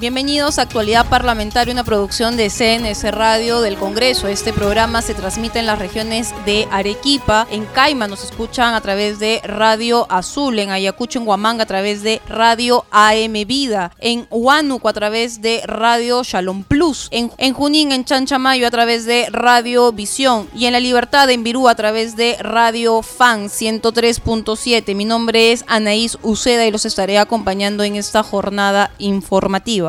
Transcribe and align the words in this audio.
Bienvenidos 0.00 0.60
a 0.60 0.62
Actualidad 0.62 1.08
Parlamentaria, 1.08 1.72
una 1.72 1.82
producción 1.82 2.36
de 2.36 2.50
CNS 2.50 3.10
Radio 3.10 3.60
del 3.62 3.76
Congreso. 3.76 4.28
Este 4.28 4.52
programa 4.52 5.02
se 5.02 5.12
transmite 5.12 5.58
en 5.58 5.66
las 5.66 5.80
regiones 5.80 6.32
de 6.46 6.68
Arequipa, 6.70 7.48
en 7.50 7.64
Caima 7.64 8.06
nos 8.06 8.22
escuchan 8.22 8.74
a 8.74 8.80
través 8.80 9.18
de 9.18 9.40
Radio 9.42 10.06
Azul, 10.08 10.60
en 10.60 10.70
Ayacucho, 10.70 11.18
en 11.18 11.26
Huamanga 11.26 11.64
a 11.64 11.66
través 11.66 12.04
de 12.04 12.22
Radio 12.28 12.84
AM 12.92 13.32
Vida, 13.44 13.90
en 13.98 14.28
Huánuco 14.30 14.88
a 14.88 14.92
través 14.92 15.42
de 15.42 15.62
Radio 15.66 16.22
Shalom 16.22 16.62
Plus, 16.62 17.08
en, 17.10 17.32
en 17.36 17.52
Junín, 17.52 17.90
en 17.90 18.04
Chanchamayo 18.04 18.68
a 18.68 18.70
través 18.70 19.04
de 19.04 19.26
Radio 19.32 19.90
Visión 19.90 20.48
y 20.54 20.66
en 20.66 20.74
La 20.74 20.80
Libertad 20.80 21.28
en 21.28 21.42
Virú 21.42 21.68
a 21.68 21.74
través 21.74 22.14
de 22.14 22.36
Radio 22.38 23.02
Fan 23.02 23.46
103.7. 23.48 24.94
Mi 24.94 25.04
nombre 25.04 25.50
es 25.50 25.64
Anaís 25.66 26.18
Uceda 26.22 26.66
y 26.66 26.70
los 26.70 26.84
estaré 26.84 27.18
acompañando 27.18 27.82
en 27.82 27.96
esta 27.96 28.22
jornada 28.22 28.92
informativa. 28.98 29.87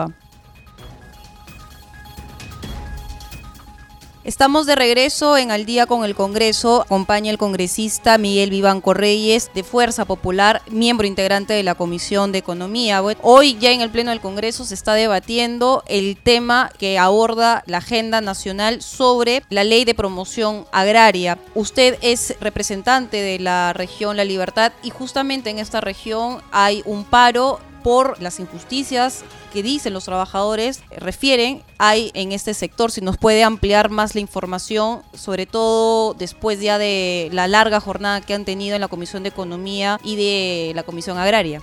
Estamos 4.30 4.68
de 4.68 4.76
regreso 4.76 5.38
en 5.38 5.50
Al 5.50 5.66
día 5.66 5.88
con 5.88 6.06
el 6.06 6.14
Congreso. 6.14 6.84
Acompaña 6.84 7.32
el 7.32 7.40
congresista 7.40 8.20
Miguel 8.20 8.52
Vivanco 8.52 8.94
Reyes 8.94 9.50
de 9.56 9.64
Fuerza 9.64 10.06
Popular, 10.06 10.62
miembro 10.70 11.08
integrante 11.08 11.54
de 11.54 11.64
la 11.64 11.74
Comisión 11.74 12.32
de 12.32 12.38
Economía. 12.38 13.02
Hoy 13.24 13.58
ya 13.58 13.72
en 13.72 13.82
el 13.82 13.90
Pleno 13.90 14.12
del 14.12 14.22
Congreso 14.22 14.66
se 14.66 14.76
está 14.76 14.94
debatiendo 14.94 15.84
el 15.88 16.16
tema 16.16 16.72
que 16.78 17.00
aborda 17.00 17.64
la 17.66 17.80
agenda 17.80 18.22
nacional 18.22 18.84
sobre 18.84 19.42
la 19.50 19.64
ley 19.64 19.84
de 19.84 19.96
promoción 19.96 20.68
agraria. 20.72 21.40
Usted 21.56 21.98
es 22.04 22.36
representante 22.40 23.18
de 23.18 23.40
la 23.40 23.74
región 23.74 24.16
La 24.16 24.26
Libertad 24.26 24.74
y 24.84 24.92
justamente 24.92 25.50
en 25.50 25.58
esta 25.58 25.82
región 25.82 26.44
hay 26.52 26.84
un 26.86 27.04
paro 27.04 27.60
por 27.84 28.22
las 28.22 28.40
injusticias 28.40 29.24
que 29.54 29.64
dicen 29.64 29.94
los 29.94 30.06
trabajadores 30.06 30.82
refieren 30.92 31.64
hay 31.78 32.12
en 32.14 32.32
este 32.32 32.54
sector. 32.54 32.92
Si 32.92 33.02
nos 33.02 33.18
puede 33.18 33.44
ampliar 33.44 33.90
más 33.90 34.16
la 34.16 34.22
información, 34.22 35.02
sobre 35.14 35.46
todo 35.46 36.14
después 36.14 36.62
ya 36.62 36.78
de 36.78 37.30
la 37.32 37.48
larga 37.48 37.80
jornada 37.80 38.22
que 38.22 38.34
han 38.34 38.46
tenido 38.46 38.76
en 38.76 38.82
la 38.82 38.88
Comisión 38.88 39.24
de 39.24 39.30
Economía 39.30 40.00
y 40.04 40.16
de 40.16 40.74
la 40.76 40.84
Comisión 40.84 41.18
Agraria. 41.18 41.62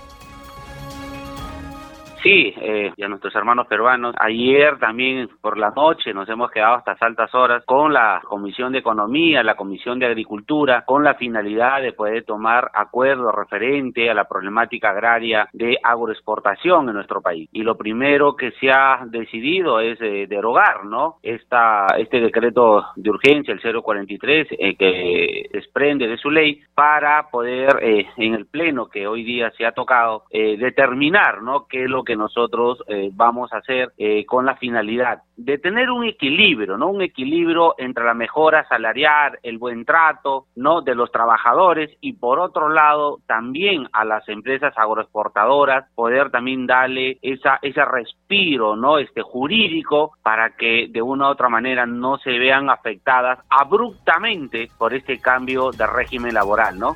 Sí, 2.23 2.53
eh, 2.59 2.91
y 2.95 3.03
a 3.03 3.07
nuestros 3.07 3.35
hermanos 3.35 3.67
peruanos. 3.67 4.15
Ayer 4.19 4.79
también 4.79 5.29
por 5.39 5.57
la 5.57 5.69
noche 5.69 6.13
nos 6.13 6.27
hemos 6.29 6.49
quedado 6.49 6.75
hasta 6.75 6.97
altas 6.99 7.33
horas 7.35 7.63
con 7.65 7.93
la 7.93 8.21
Comisión 8.25 8.71
de 8.71 8.79
Economía, 8.79 9.43
la 9.43 9.55
Comisión 9.55 9.99
de 9.99 10.07
Agricultura, 10.07 10.83
con 10.85 11.03
la 11.03 11.13
finalidad 11.13 11.81
de 11.81 11.93
poder 11.93 12.25
tomar 12.25 12.71
acuerdos 12.73 13.33
referente 13.35 14.09
a 14.09 14.15
la 14.15 14.25
problemática 14.25 14.89
agraria 14.89 15.47
de 15.53 15.77
agroexportación 15.83 16.89
en 16.89 16.95
nuestro 16.95 17.21
país. 17.21 17.49
Y 17.51 17.61
lo 17.61 17.77
primero 17.77 18.35
que 18.35 18.51
se 18.59 18.71
ha 18.71 19.05
decidido 19.05 19.79
es 19.79 20.01
eh, 20.01 20.25
derogar, 20.27 20.85
¿no? 20.85 21.17
Esta, 21.21 21.85
este 21.97 22.19
decreto 22.19 22.83
de 22.95 23.09
urgencia, 23.11 23.53
el 23.53 23.61
043, 23.61 24.47
eh, 24.51 24.75
que 24.75 25.49
desprende 25.53 26.07
de 26.07 26.17
su 26.17 26.31
ley 26.31 26.61
para 26.73 27.29
poder 27.29 27.77
eh, 27.81 28.07
en 28.17 28.33
el 28.33 28.47
pleno 28.47 28.87
que 28.87 29.07
hoy 29.07 29.23
día 29.23 29.51
se 29.51 29.65
ha 29.65 29.71
tocado 29.71 30.23
determinar, 30.31 31.41
¿no? 31.41 31.67
Qué 31.67 31.83
es 31.83 31.89
lo 31.89 32.03
que 32.07 32.15
nosotros 32.15 32.81
eh, 32.87 33.09
vamos 33.13 33.51
a 33.51 33.57
hacer 33.57 33.91
eh, 33.97 34.25
con 34.25 34.45
la 34.45 34.55
finalidad 34.55 35.23
de 35.35 35.57
tener 35.57 35.91
un 35.91 36.05
equilibrio, 36.05 36.77
¿no? 36.77 36.87
Un 36.87 37.01
equilibrio 37.01 37.75
entre 37.77 38.05
la 38.05 38.13
mejora 38.13 38.67
salarial, 38.67 39.37
el 39.43 39.57
buen 39.57 39.83
trato, 39.83 40.45
¿no? 40.55 40.81
De 40.81 40.95
los 40.95 41.11
trabajadores 41.11 41.91
y 41.99 42.13
por 42.13 42.39
otro 42.39 42.69
lado 42.69 43.19
también 43.27 43.87
a 43.91 44.05
las 44.05 44.27
empresas 44.29 44.73
agroexportadoras 44.77 45.91
poder 45.93 46.31
también 46.31 46.65
darle 46.65 47.19
esa 47.21 47.59
ese 47.61 47.83
respiro, 47.83 48.75
¿no? 48.77 48.97
Este 48.97 49.21
jurídico 49.21 50.13
para 50.23 50.51
que 50.51 50.87
de 50.89 51.01
una 51.01 51.27
u 51.27 51.31
otra 51.31 51.49
manera 51.49 51.85
no 51.85 52.17
se 52.17 52.31
vean 52.31 52.69
afectadas 52.69 53.39
abruptamente 53.49 54.69
por 54.77 54.93
este 54.93 55.19
cambio 55.19 55.71
de 55.71 55.85
régimen 55.85 56.33
laboral, 56.33 56.79
¿no? 56.79 56.95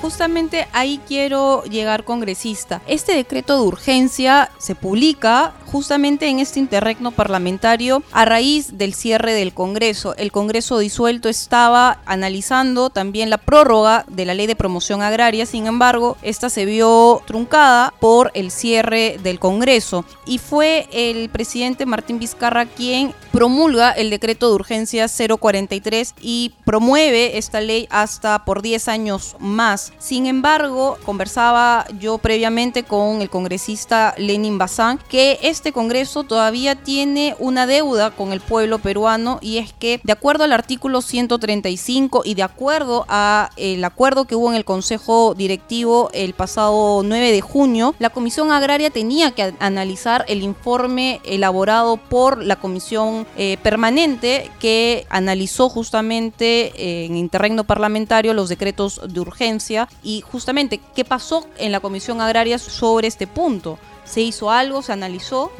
Justamente 0.00 0.68
ahí 0.72 1.00
quiero 1.06 1.64
llegar 1.64 2.04
congresista. 2.04 2.82
Este 2.86 3.14
decreto 3.14 3.56
de 3.56 3.66
urgencia 3.66 4.50
se 4.58 4.74
publica 4.74 5.54
justamente 5.66 6.28
en 6.28 6.38
este 6.38 6.60
interregno 6.60 7.10
parlamentario 7.10 8.02
a 8.12 8.24
raíz 8.24 8.78
del 8.78 8.94
cierre 8.94 9.32
del 9.32 9.54
Congreso. 9.54 10.14
El 10.16 10.30
Congreso 10.30 10.78
disuelto 10.78 11.28
estaba 11.28 11.98
analizando 12.06 12.90
también 12.90 13.30
la 13.30 13.38
prórroga 13.38 14.04
de 14.08 14.24
la 14.24 14.34
ley 14.34 14.46
de 14.46 14.56
promoción 14.56 15.02
agraria, 15.02 15.46
sin 15.46 15.66
embargo, 15.66 16.16
esta 16.22 16.48
se 16.48 16.64
vio 16.64 17.22
truncada 17.26 17.92
por 18.00 18.30
el 18.34 18.50
cierre 18.50 19.18
del 19.22 19.38
Congreso 19.38 20.04
y 20.26 20.38
fue 20.38 20.88
el 20.92 21.28
presidente 21.28 21.86
Martín 21.86 22.18
Vizcarra 22.18 22.66
quien 22.66 23.12
promulga 23.32 23.90
el 23.90 24.10
decreto 24.10 24.48
de 24.48 24.54
urgencia 24.54 25.06
043 25.08 26.14
y 26.20 26.52
promueve 26.64 27.36
esta 27.38 27.60
ley 27.60 27.86
hasta 27.90 28.44
por 28.44 28.62
10 28.62 28.88
años 28.88 29.36
más. 29.40 29.92
Sin 29.98 30.26
embargo, 30.26 30.98
conversaba 31.04 31.86
yo 31.98 32.18
previamente 32.18 32.82
con 32.82 33.22
el 33.22 33.30
congresista 33.30 34.14
Lenin 34.18 34.58
Bazán 34.58 34.98
que 35.08 35.38
este 35.42 35.72
Congreso 35.72 36.24
todavía 36.24 36.74
tiene 36.74 37.36
una 37.38 37.66
deuda 37.66 38.10
con 38.10 38.32
el 38.32 38.40
pueblo 38.40 38.78
peruano 38.78 39.38
y 39.40 39.58
es 39.58 39.72
que 39.72 40.00
de 40.02 40.12
acuerdo 40.12 40.44
al 40.44 40.52
artículo 40.52 41.00
135 41.02 42.22
y 42.24 42.34
de 42.34 42.42
acuerdo 42.42 43.04
a 43.08 43.50
el 43.56 43.84
acuerdo 43.84 44.26
que 44.26 44.36
hubo 44.36 44.50
en 44.50 44.56
el 44.56 44.64
Consejo 44.64 45.34
Directivo 45.34 46.10
el 46.12 46.34
pasado 46.34 47.02
9 47.04 47.32
de 47.32 47.40
junio, 47.40 47.94
la 47.98 48.10
Comisión 48.10 48.50
Agraria 48.50 48.90
tenía 48.90 49.32
que 49.32 49.54
analizar 49.58 50.24
el 50.28 50.42
informe 50.42 51.20
elaborado 51.24 51.96
por 51.96 52.42
la 52.42 52.56
Comisión 52.56 53.26
eh, 53.36 53.56
Permanente 53.62 54.50
que 54.60 55.06
analizó 55.10 55.68
justamente 55.68 56.72
eh, 56.76 57.06
en 57.06 57.16
interregno 57.16 57.64
parlamentario 57.64 58.34
los 58.34 58.48
decretos 58.48 59.00
de 59.06 59.20
urgencia 59.20 59.73
y 60.02 60.22
justamente 60.22 60.80
qué 60.94 61.04
pasó 61.04 61.46
en 61.58 61.72
la 61.72 61.80
Comisión 61.80 62.20
Agraria 62.20 62.58
sobre 62.58 63.06
este 63.06 63.26
punto. 63.26 63.78
¿Se 64.04 64.20
hizo 64.20 64.50
algo? 64.50 64.82
¿Se 64.82 64.92
analizó? 64.92 65.50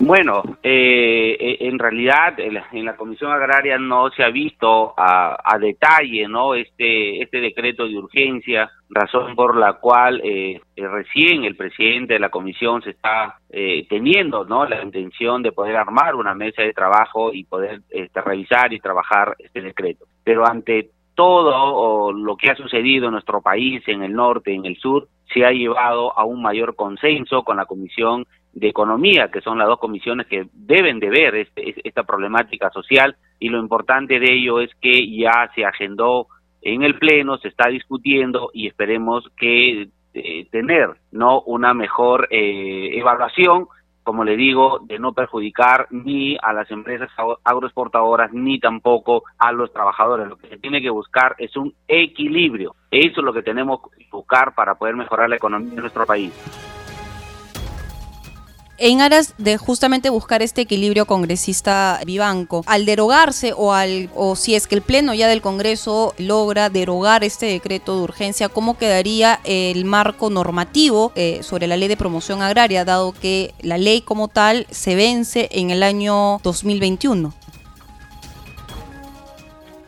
Bueno, 0.00 0.42
eh, 0.62 1.36
eh, 1.38 1.56
en 1.60 1.78
realidad 1.78 2.38
en 2.38 2.84
la, 2.84 2.96
Comisión 2.96 3.30
Agraria 3.30 3.78
no 3.78 4.10
se 4.10 4.24
ha 4.24 4.28
visto 4.28 4.92
a, 4.96 5.56
detalle, 5.58 6.26
no, 6.28 6.54
este 6.54 7.22
este 7.22 7.40
decreto 7.40 7.86
de 7.86 7.96
urgencia, 7.96 8.70
razón 8.90 9.34
por 9.34 9.56
la 9.56 9.74
cual 9.74 10.20
eh, 10.24 10.60
recién 10.76 11.44
el 11.44 11.56
presidente 11.56 12.14
de 12.14 12.20
la 12.20 12.28
Comisión 12.28 12.82
se 12.82 12.90
está 12.90 13.38
teniendo, 13.88 14.44
no, 14.44 14.66
la 14.66 14.82
intención 14.82 15.42
de 15.42 15.52
poder 15.52 15.76
armar 15.76 16.16
una 16.16 16.34
mesa 16.34 16.62
de 16.62 16.72
trabajo 16.72 17.32
y 17.32 17.44
poder 17.44 17.80
este, 17.88 18.20
revisar 18.20 18.72
y 18.72 18.80
trabajar 18.80 19.36
este 19.38 19.60
decreto. 19.62 20.06
Pero 20.24 20.44
ante 20.46 20.90
todo 21.14 22.12
lo 22.12 22.36
que 22.36 22.50
ha 22.50 22.56
sucedido 22.56 23.06
en 23.06 23.12
nuestro 23.12 23.40
país, 23.40 23.82
en 23.86 24.02
el 24.02 24.12
norte, 24.12 24.52
en 24.52 24.66
el 24.66 24.76
sur, 24.76 25.08
se 25.32 25.44
ha 25.44 25.50
llevado 25.50 26.16
a 26.18 26.24
un 26.24 26.42
mayor 26.42 26.76
consenso 26.76 27.42
con 27.42 27.56
la 27.56 27.66
Comisión 27.66 28.26
de 28.52 28.68
Economía, 28.68 29.30
que 29.30 29.40
son 29.40 29.58
las 29.58 29.66
dos 29.66 29.78
comisiones 29.78 30.26
que 30.26 30.46
deben 30.52 31.00
de 31.00 31.10
ver 31.10 31.34
este, 31.34 31.74
esta 31.86 32.04
problemática 32.04 32.70
social. 32.70 33.16
Y 33.40 33.48
lo 33.48 33.58
importante 33.58 34.20
de 34.20 34.32
ello 34.32 34.60
es 34.60 34.70
que 34.80 35.10
ya 35.10 35.50
se 35.54 35.64
agendó 35.64 36.28
en 36.62 36.82
el 36.82 36.98
Pleno, 36.98 37.36
se 37.38 37.48
está 37.48 37.68
discutiendo 37.68 38.50
y 38.52 38.68
esperemos 38.68 39.28
que 39.36 39.88
eh, 40.14 40.46
tener 40.50 40.90
no 41.10 41.40
una 41.42 41.74
mejor 41.74 42.28
eh, 42.30 42.90
evaluación 42.96 43.66
como 44.04 44.22
le 44.22 44.36
digo, 44.36 44.80
de 44.84 44.98
no 44.98 45.12
perjudicar 45.12 45.88
ni 45.90 46.36
a 46.40 46.52
las 46.52 46.70
empresas 46.70 47.08
agroexportadoras 47.42 48.32
ni 48.32 48.60
tampoco 48.60 49.24
a 49.38 49.50
los 49.50 49.72
trabajadores. 49.72 50.28
Lo 50.28 50.36
que 50.36 50.48
se 50.48 50.58
tiene 50.58 50.80
que 50.80 50.90
buscar 50.90 51.34
es 51.38 51.56
un 51.56 51.74
equilibrio. 51.88 52.76
Eso 52.90 53.20
es 53.20 53.24
lo 53.24 53.32
que 53.32 53.42
tenemos 53.42 53.80
que 53.96 54.06
buscar 54.12 54.54
para 54.54 54.74
poder 54.76 54.94
mejorar 54.94 55.28
la 55.28 55.36
economía 55.36 55.74
de 55.74 55.80
nuestro 55.80 56.06
país 56.06 56.32
en 58.78 59.00
aras 59.00 59.34
de 59.38 59.56
justamente 59.56 60.10
buscar 60.10 60.42
este 60.42 60.62
equilibrio 60.62 61.06
congresista 61.06 62.00
Vivanco, 62.04 62.62
al 62.66 62.86
derogarse 62.86 63.52
o, 63.56 63.72
al, 63.72 64.10
o 64.14 64.36
si 64.36 64.54
es 64.54 64.66
que 64.66 64.74
el 64.74 64.82
Pleno 64.82 65.14
ya 65.14 65.28
del 65.28 65.42
Congreso 65.42 66.14
logra 66.18 66.70
derogar 66.70 67.24
este 67.24 67.46
decreto 67.46 67.96
de 67.96 68.02
urgencia, 68.02 68.48
¿cómo 68.48 68.76
quedaría 68.76 69.40
el 69.44 69.84
marco 69.84 70.30
normativo 70.30 71.12
eh, 71.14 71.40
sobre 71.42 71.66
la 71.66 71.76
ley 71.76 71.88
de 71.88 71.96
promoción 71.96 72.42
agraria, 72.42 72.84
dado 72.84 73.12
que 73.12 73.54
la 73.60 73.78
ley 73.78 74.00
como 74.00 74.28
tal 74.28 74.66
se 74.70 74.94
vence 74.94 75.48
en 75.52 75.70
el 75.70 75.82
año 75.82 76.40
2021? 76.42 77.43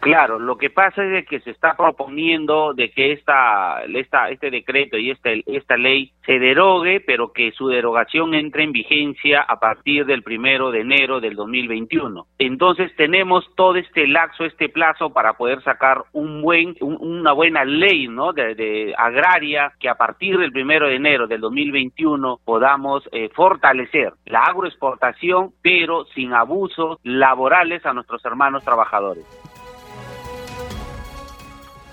Claro, 0.01 0.39
lo 0.39 0.57
que 0.57 0.71
pasa 0.71 1.05
es 1.05 1.27
que 1.27 1.41
se 1.41 1.51
está 1.51 1.77
proponiendo 1.77 2.75
de 2.75 2.91
que 2.91 3.13
esta, 3.13 3.83
esta, 3.85 4.31
este 4.31 4.51
decreto 4.51 4.97
y 4.97 5.11
esta, 5.11 5.31
esta 5.47 5.77
ley 5.77 6.13
se 6.25 6.39
derogue, 6.39 7.01
pero 7.01 7.33
que 7.33 7.51
su 7.53 7.69
derogación 7.69 8.35
entre 8.35 8.65
en 8.65 8.73
vigencia 8.73 9.43
a 9.43 9.59
partir 9.59 10.07
del 10.07 10.23
primero 10.23 10.71
de 10.71 10.81
enero 10.81 11.21
del 11.21 11.35
2021. 11.35 12.27
Entonces 12.39 12.95
tenemos 12.97 13.45
todo 13.57 13.77
este 13.77 14.07
lapso, 14.07 14.45
este 14.45 14.69
plazo 14.69 15.13
para 15.13 15.33
poder 15.35 15.63
sacar 15.63 16.05
un 16.13 16.43
buen, 16.43 16.77
una 16.81 17.33
buena 17.33 17.65
ley, 17.65 18.07
¿no? 18.09 18.33
De, 18.33 18.95
agraria 18.97 19.73
que 19.81 19.89
a 19.89 19.97
partir 19.97 20.39
del 20.39 20.53
primero 20.53 20.89
de 20.89 20.97
enero 20.97 21.27
del 21.27 21.41
2021 21.41 22.41
podamos 22.45 23.09
eh, 23.13 23.29
fortalecer 23.35 24.13
la 24.25 24.41
agroexportación, 24.41 25.53
pero 25.63 26.05
sin 26.15 26.33
abusos 26.33 26.99
laborales 27.03 27.85
a 27.87 27.93
nuestros 27.93 28.25
hermanos 28.25 28.65
trabajadores 28.65 29.25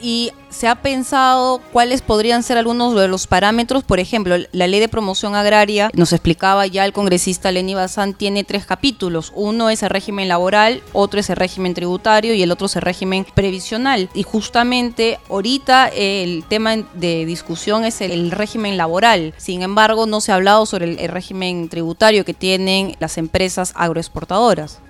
y 0.03 0.31
se 0.50 0.67
ha 0.67 0.75
pensado 0.75 1.61
cuáles 1.71 2.01
podrían 2.01 2.44
ser 2.44 2.57
algunos 2.57 2.94
de 2.94 3.07
los 3.07 3.25
parámetros. 3.25 3.83
Por 3.83 4.00
ejemplo, 4.00 4.35
la 4.51 4.67
ley 4.67 4.81
de 4.81 4.89
promoción 4.89 5.33
agraria, 5.33 5.89
nos 5.94 6.11
explicaba 6.11 6.67
ya 6.67 6.85
el 6.85 6.91
congresista 6.91 7.51
Lenny 7.51 7.73
Bazán, 7.73 8.13
tiene 8.13 8.44
tres 8.44 8.65
capítulos. 8.65 9.31
Uno 9.33 9.69
es 9.69 9.81
el 9.81 9.89
régimen 9.89 10.27
laboral, 10.27 10.83
otro 10.91 11.21
es 11.21 11.29
el 11.29 11.38
régimen 11.38 11.73
tributario 11.73 12.33
y 12.33 12.44
el 12.44 12.51
otro 12.51 12.67
es 12.67 12.75
el 12.75 12.81
régimen 12.81 13.25
previsional. 13.33 14.09
Y 14.13 14.23
justamente 14.23 15.19
ahorita 15.29 15.88
el 15.88 16.44
tema 16.49 16.75
de 16.75 17.25
discusión 17.25 17.85
es 17.85 18.01
el, 18.01 18.31
régimen 18.31 18.77
laboral. 18.77 19.33
Sin 19.38 19.61
embargo, 19.61 20.06
no 20.06 20.19
se 20.19 20.33
ha 20.33 20.35
hablado 20.35 20.65
sobre 20.65 21.01
el 21.01 21.09
régimen 21.09 21.69
tributario 21.69 22.25
que 22.25 22.33
tienen 22.33 22.95
las 22.99 23.17
empresas 23.17 23.71
agroexportadoras. 23.75 24.82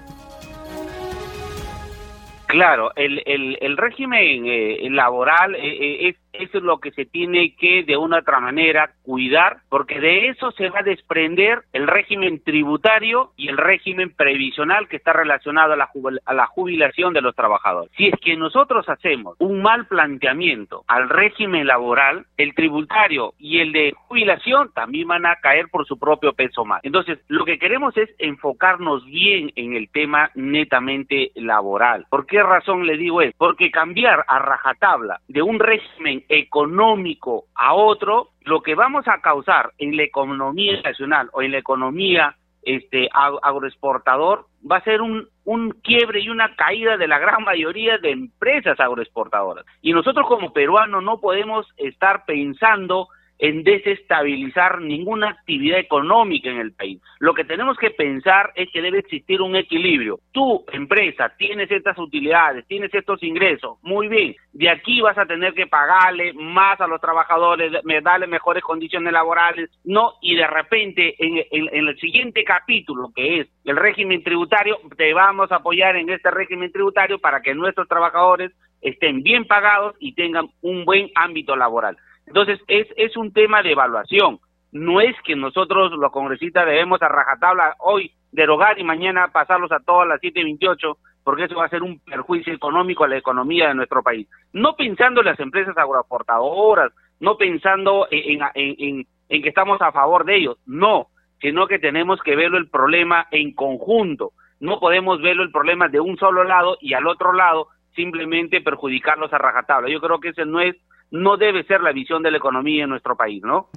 Claro, 2.54 2.92
el, 2.96 3.24
el, 3.26 3.78
régimen 3.78 4.46
eh, 4.46 4.88
laboral 4.92 5.56
eh, 5.56 5.60
eh, 5.64 6.10
es 6.10 6.18
es 6.34 6.54
lo 6.54 6.80
que 6.80 6.92
se 6.92 7.06
tiene 7.06 7.56
que 7.56 7.84
de 7.84 7.96
una 7.96 8.20
otra 8.20 8.40
manera 8.40 8.92
cuidar, 9.04 9.58
porque 9.70 10.00
de 10.00 10.30
eso 10.30 10.52
se 10.52 10.70
va 10.70 10.80
a 10.80 10.84
desprender 10.84 11.64
el 11.74 11.88
régimen 11.88 12.44
tributario 12.44 13.32
y 13.38 13.50
el 13.50 13.58
régimen 13.58 14.12
previsional 14.12 14.88
que 14.88 14.98
está 14.98 15.14
relacionado 15.14 15.74
a 15.74 15.76
la, 15.76 15.90
a 16.26 16.34
la 16.34 16.48
jubilación 16.48 17.14
de 17.14 17.22
los 17.22 17.36
trabajadores. 17.36 17.92
Si 17.96 18.08
es 18.08 18.16
que 18.20 18.36
nosotros 18.36 18.88
hacemos 18.90 19.36
un 19.40 19.62
mal 19.62 19.86
planteamiento 19.86 20.84
al 20.88 21.10
régimen 21.10 21.68
laboral, 21.68 22.26
el 22.38 22.56
tributario 22.56 23.34
y 23.38 23.60
el 23.60 23.72
de 23.72 23.94
jubilación 24.08 24.72
también 24.74 25.08
van 25.08 25.26
a 25.26 25.36
caer 25.36 25.68
por 25.70 25.86
su 25.86 26.00
propio 26.00 26.34
peso 26.34 26.66
más. 26.66 26.82
Entonces, 26.84 27.20
lo 27.28 27.46
que 27.46 27.60
queremos 27.60 27.96
es 27.98 28.10
enfocarnos 28.18 29.06
bien 29.06 29.52
en 29.56 29.74
el 29.74 29.90
tema 29.90 30.32
netamente 30.34 31.32
laboral. 31.36 32.06
¿Por 32.10 32.26
razón 32.44 32.86
le 32.86 32.98
digo 32.98 33.22
esto? 33.22 33.36
Porque 33.38 33.72
cambiar 33.72 34.24
a 34.28 34.40
rajatabla 34.40 35.19
de 35.28 35.42
un 35.42 35.60
régimen 35.60 36.24
económico 36.30 37.45
a 37.56 37.74
otro, 37.74 38.30
lo 38.42 38.62
que 38.62 38.75
vamos 38.75 39.07
a 39.07 39.22
causar 39.22 39.72
en 39.78 39.98
la 39.98 40.04
economía 40.04 40.81
nacional 40.81 41.30
o 41.34 41.42
en 41.42 41.51
la 41.51 41.57
economía 41.57 42.36
este 42.63 43.10
agroexportador 43.13 44.45
va 44.69 44.78
a 44.78 44.84
ser 44.84 45.01
un, 45.01 45.28
un 45.44 45.72
quiebre 45.72 46.22
y 46.22 46.30
una 46.30 46.56
caída 46.56 46.98
de 46.98 47.07
la 47.07 47.19
gran 47.19 47.44
mayoría 47.44 47.98
de 47.98 48.12
empresas 48.12 48.80
agroexportadoras. 48.80 49.66
Y 49.81 49.92
nosotros 49.92 50.25
como 50.28 50.54
peruanos 50.54 51.04
no 51.04 51.19
podemos 51.19 51.68
estar 51.78 52.24
pensando 52.25 53.10
en 53.44 53.62
desestabilizar 53.66 54.80
ninguna 54.80 55.31
actividad 55.31 55.78
económica 55.78 56.50
en 56.50 56.60
el 56.60 56.72
país. 56.72 57.01
Lo 57.19 57.34
que 57.34 57.44
tenemos 57.44 57.75
que 57.75 57.90
pensar 57.90 58.54
es 58.56 58.72
que 58.72 58.81
debe 58.81 59.00
existir 59.00 59.42
un 59.42 59.57
equilibrio. 59.57 60.22
Tu 60.31 60.63
empresa 60.72 61.30
tienes 61.38 61.69
estas 61.69 61.98
utilidades, 61.98 62.66
tienes 62.68 62.94
estos 62.94 63.22
ingresos, 63.22 63.80
muy 63.81 64.07
bien, 64.07 64.34
de 64.54 64.69
aquí 64.69 65.01
vas 65.01 65.18
a 65.18 65.25
tener 65.25 65.54
que 65.54 65.68
pagarle 65.68 66.31
más 66.31 66.80
a 66.80 66.88
los 66.88 67.01
trabajadores, 67.01 67.74
darle 68.01 68.28
mejores 68.28 68.63
condiciones 68.63 69.12
laborales, 69.12 69.69
no, 69.84 70.13
y 70.22 70.38
de 70.38 70.48
repente 70.48 71.13
en, 71.19 71.44
en 71.51 71.88
el 71.90 72.00
siguiente 72.00 72.45
capítulo, 72.45 73.12
que 73.13 73.42
es 73.42 73.48
el 73.66 73.75
régimen 73.75 74.24
tributario, 74.24 74.80
te 74.95 75.13
vamos 75.13 75.51
a 75.51 75.57
apoyar 75.57 75.98
en 75.98 76.10
este 76.10 76.31
régimen 76.31 76.72
tributario 76.72 77.19
para 77.19 77.42
que 77.42 77.54
nuestros 77.54 77.90
trabajadores 77.90 78.54
estén 78.80 79.22
bien 79.22 79.45
pagados 79.45 79.95
y 80.00 80.13
tengan 80.13 80.48
un 80.62 80.86
buen 80.86 81.10
ámbito 81.16 81.57
laboral. 81.57 81.98
Entonces, 82.28 82.60
es, 82.68 82.88
es 82.96 83.16
un 83.18 83.34
tema 83.34 83.62
de 83.62 83.72
evaluación. 83.72 84.40
No 84.72 85.02
es 85.02 85.16
que 85.24 85.36
nosotros, 85.36 85.92
los 85.92 86.12
congresistas, 86.12 86.66
debemos 86.66 87.02
a 87.02 87.08
rajatabla 87.08 87.75
hoy 87.80 88.12
derogar 88.31 88.80
y 88.80 88.84
mañana 88.84 89.28
pasarlos 89.31 89.72
a 89.72 89.80
todas 89.80 90.08
las 90.08 90.20
7.28, 90.20 90.98
porque 91.24 91.44
eso 91.44 91.56
va 91.56 91.66
a 91.66 91.70
ser 91.70 91.84
un 91.84 92.00
perjuicio 92.00 92.54
económico 92.54 93.04
a 93.04 93.08
la 93.08 93.18
economía 93.18 93.68
de 93.68 93.75
nuestro 93.75 94.02
país. 94.02 94.28
No 94.52 94.75
pensando 94.75 95.22
en 95.22 95.28
las 95.28 95.40
empresas 95.40 95.78
agroaportadoras, 95.78 96.92
no 97.20 97.38
pensando 97.38 98.08
en, 98.10 98.42
en, 98.56 99.08
en 99.30 99.42
que 99.42 99.50
estamos 99.50 99.81
a 99.81 99.92
favor 99.92 100.26
de 100.26 100.38
ellos, 100.38 100.58
no, 100.66 101.08
sino 101.40 101.68
que 101.68 101.80
tenemos 101.80 102.19
que 102.22 102.36
verlo 102.36 102.58
el 102.58 102.69
problema 102.69 103.28
en 103.31 103.54
conjunto. 103.54 104.31
No 104.60 104.80
podemos 104.80 105.22
verlo 105.22 105.44
el 105.44 105.52
problema 105.52 105.88
de 105.90 106.00
un 106.00 106.18
solo 106.18 106.44
lado 106.44 106.78
y 106.81 106.94
al 106.94 107.06
otro 107.06 107.34
lado 107.34 107.68
simplemente 107.96 108.62
perjudicarlos 108.62 109.31
a 109.34 109.38
rajatabla. 109.38 109.90
Yo 109.90 110.00
creo 110.00 110.19
que 110.19 110.30
ese 110.30 110.46
no 110.46 110.62
es 110.62 110.76
no 111.13 111.38
debe 111.38 111.63
ser 111.65 111.81
la 111.81 111.92
visión 111.92 112.24
de 112.24 112.31
la 112.31 112.38
economía 112.38 112.83
en 112.83 112.89
nuestro 112.89 113.15
país, 113.15 113.44
¿no? 113.44 113.69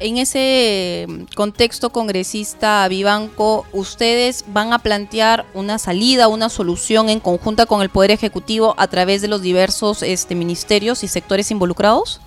En 0.00 0.18
ese 0.18 1.06
contexto 1.34 1.90
congresista 1.90 2.86
Vivanco, 2.88 3.66
¿ustedes 3.72 4.44
van 4.52 4.72
a 4.72 4.78
plantear 4.78 5.46
una 5.54 5.78
salida, 5.78 6.28
una 6.28 6.50
solución 6.50 7.08
en 7.08 7.18
conjunta 7.18 7.66
con 7.66 7.80
el 7.80 7.88
Poder 7.88 8.12
Ejecutivo 8.12 8.74
a 8.76 8.86
través 8.86 9.22
de 9.22 9.28
los 9.28 9.42
diversos 9.42 10.02
este, 10.02 10.36
ministerios 10.36 11.02
y 11.02 11.08
sectores 11.08 11.50
involucrados? 11.50 12.20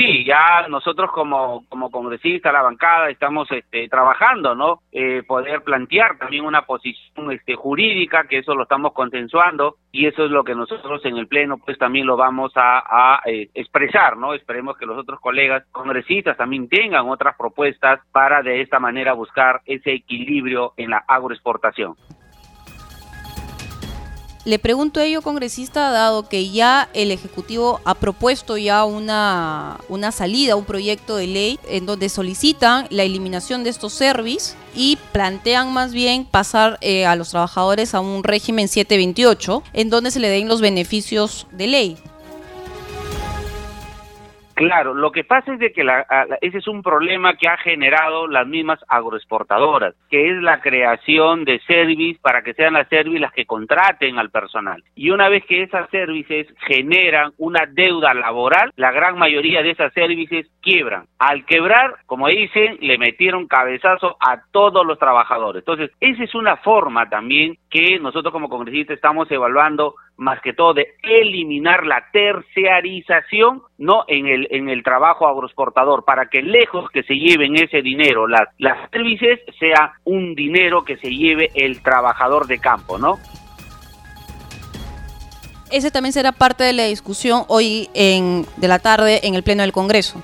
Sí, 0.00 0.24
ya 0.24 0.66
nosotros 0.70 1.10
como, 1.12 1.66
como 1.68 1.90
congresistas, 1.90 2.54
la 2.54 2.62
bancada, 2.62 3.10
estamos 3.10 3.52
este, 3.52 3.86
trabajando, 3.86 4.54
¿no? 4.54 4.80
Eh, 4.92 5.22
poder 5.26 5.60
plantear 5.60 6.16
también 6.16 6.46
una 6.46 6.62
posición 6.62 7.30
este, 7.30 7.54
jurídica, 7.54 8.24
que 8.24 8.38
eso 8.38 8.54
lo 8.54 8.62
estamos 8.62 8.94
consensuando, 8.94 9.76
y 9.92 10.06
eso 10.06 10.24
es 10.24 10.30
lo 10.30 10.42
que 10.42 10.54
nosotros 10.54 11.04
en 11.04 11.18
el 11.18 11.28
Pleno, 11.28 11.58
pues 11.58 11.76
también 11.76 12.06
lo 12.06 12.16
vamos 12.16 12.50
a, 12.56 13.20
eh, 13.26 13.50
expresar, 13.52 14.16
¿no? 14.16 14.32
Esperemos 14.32 14.78
que 14.78 14.86
los 14.86 14.96
otros 14.96 15.20
colegas 15.20 15.64
congresistas 15.70 16.34
también 16.38 16.70
tengan 16.70 17.06
otras 17.06 17.36
propuestas 17.36 18.00
para 18.10 18.42
de 18.42 18.62
esta 18.62 18.80
manera 18.80 19.12
buscar 19.12 19.60
ese 19.66 19.92
equilibrio 19.92 20.72
en 20.78 20.90
la 20.90 21.04
agroexportación. 21.06 21.94
Le 24.46 24.58
pregunto 24.58 25.00
a 25.00 25.04
ello, 25.04 25.20
congresista, 25.20 25.90
dado 25.90 26.26
que 26.26 26.48
ya 26.48 26.88
el 26.94 27.10
Ejecutivo 27.10 27.80
ha 27.84 27.94
propuesto 27.94 28.56
ya 28.56 28.84
una, 28.84 29.78
una 29.90 30.12
salida, 30.12 30.56
un 30.56 30.64
proyecto 30.64 31.16
de 31.16 31.26
ley 31.26 31.58
en 31.68 31.84
donde 31.84 32.08
solicitan 32.08 32.86
la 32.88 33.02
eliminación 33.02 33.64
de 33.64 33.70
estos 33.70 33.92
servicios 33.92 34.56
y 34.74 34.96
plantean 35.12 35.72
más 35.74 35.92
bien 35.92 36.24
pasar 36.24 36.78
eh, 36.80 37.04
a 37.04 37.16
los 37.16 37.30
trabajadores 37.30 37.94
a 37.94 38.00
un 38.00 38.24
régimen 38.24 38.68
728, 38.68 39.62
en 39.74 39.90
donde 39.90 40.10
se 40.10 40.20
le 40.20 40.30
den 40.30 40.48
los 40.48 40.62
beneficios 40.62 41.46
de 41.52 41.66
ley. 41.66 41.98
Claro, 44.60 44.92
lo 44.92 45.10
que 45.10 45.24
pasa 45.24 45.54
es 45.54 45.58
de 45.58 45.72
que 45.72 45.82
ese 46.42 46.58
es 46.58 46.68
un 46.68 46.82
problema 46.82 47.34
que 47.34 47.48
ha 47.48 47.56
generado 47.56 48.26
las 48.26 48.46
mismas 48.46 48.78
agroexportadoras, 48.88 49.94
que 50.10 50.28
es 50.28 50.42
la 50.42 50.60
creación 50.60 51.46
de 51.46 51.60
servicios 51.60 52.20
para 52.20 52.42
que 52.42 52.52
sean 52.52 52.74
las 52.74 52.86
servicios 52.88 53.22
las 53.22 53.32
que 53.32 53.46
contraten 53.46 54.18
al 54.18 54.28
personal. 54.28 54.84
Y 54.94 55.12
una 55.12 55.30
vez 55.30 55.46
que 55.46 55.62
esas 55.62 55.88
servicios 55.88 56.46
generan 56.66 57.32
una 57.38 57.64
deuda 57.64 58.12
laboral, 58.12 58.70
la 58.76 58.92
gran 58.92 59.16
mayoría 59.16 59.62
de 59.62 59.70
esas 59.70 59.94
servicios 59.94 60.46
quiebran. 60.60 61.06
Al 61.18 61.46
quebrar, 61.46 61.94
como 62.04 62.28
dicen, 62.28 62.76
le 62.82 62.98
metieron 62.98 63.48
cabezazo 63.48 64.18
a 64.20 64.42
todos 64.52 64.84
los 64.84 64.98
trabajadores. 64.98 65.62
Entonces, 65.62 65.90
esa 66.00 66.22
es 66.22 66.34
una 66.34 66.58
forma 66.58 67.08
también 67.08 67.56
que 67.70 67.98
nosotros 67.98 68.30
como 68.30 68.50
congresistas 68.50 68.96
estamos 68.96 69.30
evaluando 69.30 69.94
más 70.20 70.40
que 70.42 70.52
todo 70.52 70.74
de 70.74 70.94
eliminar 71.02 71.86
la 71.86 72.04
terciarización 72.12 73.62
no 73.78 74.04
en 74.06 74.26
el 74.26 74.48
en 74.50 74.68
el 74.68 74.82
trabajo 74.82 75.26
agroexportador 75.26 76.04
para 76.04 76.26
que 76.26 76.42
lejos 76.42 76.90
que 76.90 77.02
se 77.04 77.14
lleven 77.14 77.56
ese 77.56 77.80
dinero 77.80 78.28
las 78.28 78.48
las 78.58 78.90
servicios 78.90 79.40
sea 79.58 79.94
un 80.04 80.34
dinero 80.34 80.84
que 80.84 80.98
se 80.98 81.10
lleve 81.10 81.50
el 81.54 81.82
trabajador 81.82 82.46
de 82.46 82.58
campo 82.58 82.98
no 82.98 83.18
ese 85.70 85.90
también 85.90 86.12
será 86.12 86.32
parte 86.32 86.64
de 86.64 86.74
la 86.74 86.84
discusión 86.84 87.44
hoy 87.48 87.88
en 87.94 88.44
de 88.56 88.68
la 88.68 88.78
tarde 88.78 89.20
en 89.22 89.36
el 89.36 89.44
pleno 89.44 89.62
del 89.62 89.70
Congreso. 89.70 90.20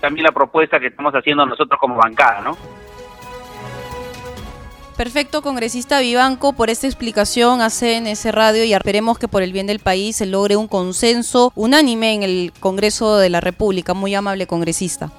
También 0.00 0.24
la 0.24 0.32
propuesta 0.32 0.80
que 0.80 0.86
estamos 0.86 1.12
haciendo 1.12 1.44
nosotros 1.44 1.78
como 1.78 1.96
bancada 1.96 2.40
no 2.40 2.79
Perfecto, 5.00 5.40
congresista 5.40 5.98
Vivanco, 6.00 6.52
por 6.52 6.68
esta 6.68 6.86
explicación 6.86 7.62
a 7.62 7.68
ese 7.68 8.32
Radio 8.32 8.64
y 8.64 8.74
esperemos 8.74 9.18
que 9.18 9.28
por 9.28 9.42
el 9.42 9.50
bien 9.50 9.66
del 9.66 9.78
país 9.78 10.16
se 10.16 10.26
logre 10.26 10.56
un 10.56 10.68
consenso 10.68 11.52
unánime 11.54 12.12
en 12.12 12.22
el 12.22 12.52
Congreso 12.60 13.16
de 13.16 13.30
la 13.30 13.40
República. 13.40 13.94
Muy 13.94 14.14
amable 14.14 14.46
congresista. 14.46 15.10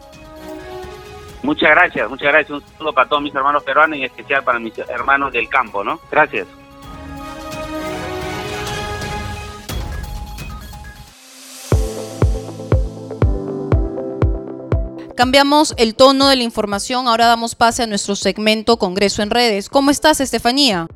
Muchas 1.41 1.71
gracias, 1.71 2.07
muchas 2.07 2.27
gracias. 2.27 2.51
Un 2.51 2.63
saludo 2.77 2.93
para 2.93 3.09
todos 3.09 3.23
mis 3.23 3.33
hermanos 3.33 3.63
peruanos 3.63 3.97
y 3.97 4.01
en 4.01 4.05
especial 4.05 4.43
para 4.43 4.59
mis 4.59 4.77
hermanos 4.77 5.33
del 5.33 5.49
campo, 5.49 5.83
¿no? 5.83 5.99
Gracias. 6.11 6.45
Cambiamos 15.21 15.75
el 15.77 15.93
tono 15.93 16.29
de 16.29 16.35
la 16.35 16.41
información, 16.41 17.07
ahora 17.07 17.27
damos 17.27 17.53
pase 17.53 17.83
a 17.83 17.85
nuestro 17.85 18.15
segmento 18.15 18.77
Congreso 18.77 19.21
en 19.21 19.29
Redes. 19.29 19.69
¿Cómo 19.69 19.91
estás, 19.91 20.19
Estefanía? 20.19 20.87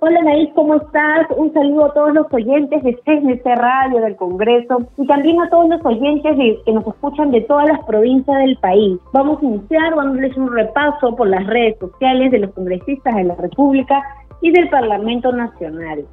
Hola 0.00 0.22
Naís, 0.22 0.48
¿cómo 0.54 0.76
estás? 0.76 1.26
Un 1.36 1.52
saludo 1.52 1.84
a 1.84 1.92
todos 1.92 2.14
los 2.14 2.26
oyentes 2.32 2.82
de 2.82 2.98
CNC 3.04 3.44
Radio 3.44 4.00
del 4.00 4.16
Congreso 4.16 4.86
y 4.96 5.06
también 5.06 5.42
a 5.42 5.50
todos 5.50 5.68
los 5.68 5.84
oyentes 5.84 6.38
que 6.64 6.72
nos 6.72 6.86
escuchan 6.86 7.30
de 7.32 7.42
todas 7.42 7.68
las 7.68 7.84
provincias 7.84 8.38
del 8.38 8.56
país. 8.56 8.98
Vamos 9.12 9.42
a 9.42 9.44
iniciar 9.44 9.94
dándoles 9.94 10.34
un 10.38 10.50
repaso 10.50 11.14
por 11.14 11.28
las 11.28 11.46
redes 11.46 11.78
sociales 11.80 12.30
de 12.30 12.38
los 12.38 12.54
congresistas 12.54 13.14
de 13.14 13.24
la 13.24 13.34
República 13.34 14.02
y 14.40 14.52
del 14.52 14.70
Parlamento 14.70 15.32
Nacional. 15.32 16.06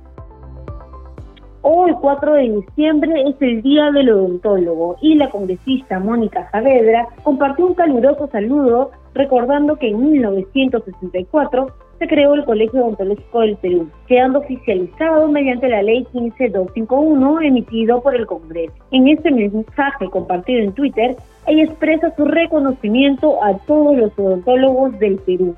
Hoy, 1.61 1.91
4 1.99 2.33
de 2.35 2.49
diciembre, 2.49 3.21
es 3.27 3.35
el 3.41 3.61
Día 3.61 3.91
del 3.91 4.09
Odontólogo 4.11 4.95
y 5.01 5.15
la 5.15 5.29
congresista 5.29 5.99
Mónica 5.99 6.49
Saavedra 6.51 7.09
compartió 7.23 7.67
un 7.67 7.73
caluroso 7.73 8.27
saludo 8.27 8.91
recordando 9.13 9.75
que 9.75 9.89
en 9.89 10.11
1964 10.11 11.67
se 11.99 12.07
creó 12.07 12.33
el 12.33 12.45
Colegio 12.45 12.85
Odontológico 12.85 13.41
del 13.41 13.57
Perú, 13.57 13.89
quedando 14.07 14.39
oficializado 14.39 15.27
mediante 15.27 15.67
la 15.67 15.83
Ley 15.83 16.07
15251 16.13 17.41
emitido 17.41 18.01
por 18.01 18.15
el 18.15 18.25
Congreso. 18.25 18.73
En 18.91 19.09
este 19.09 19.29
mensaje 19.29 20.09
compartido 20.09 20.61
en 20.61 20.71
Twitter, 20.71 21.17
ella 21.45 21.63
expresa 21.63 22.15
su 22.15 22.23
reconocimiento 22.23 23.43
a 23.43 23.57
todos 23.65 23.97
los 23.97 24.17
odontólogos 24.17 24.97
del 24.99 25.17
Perú. 25.17 25.55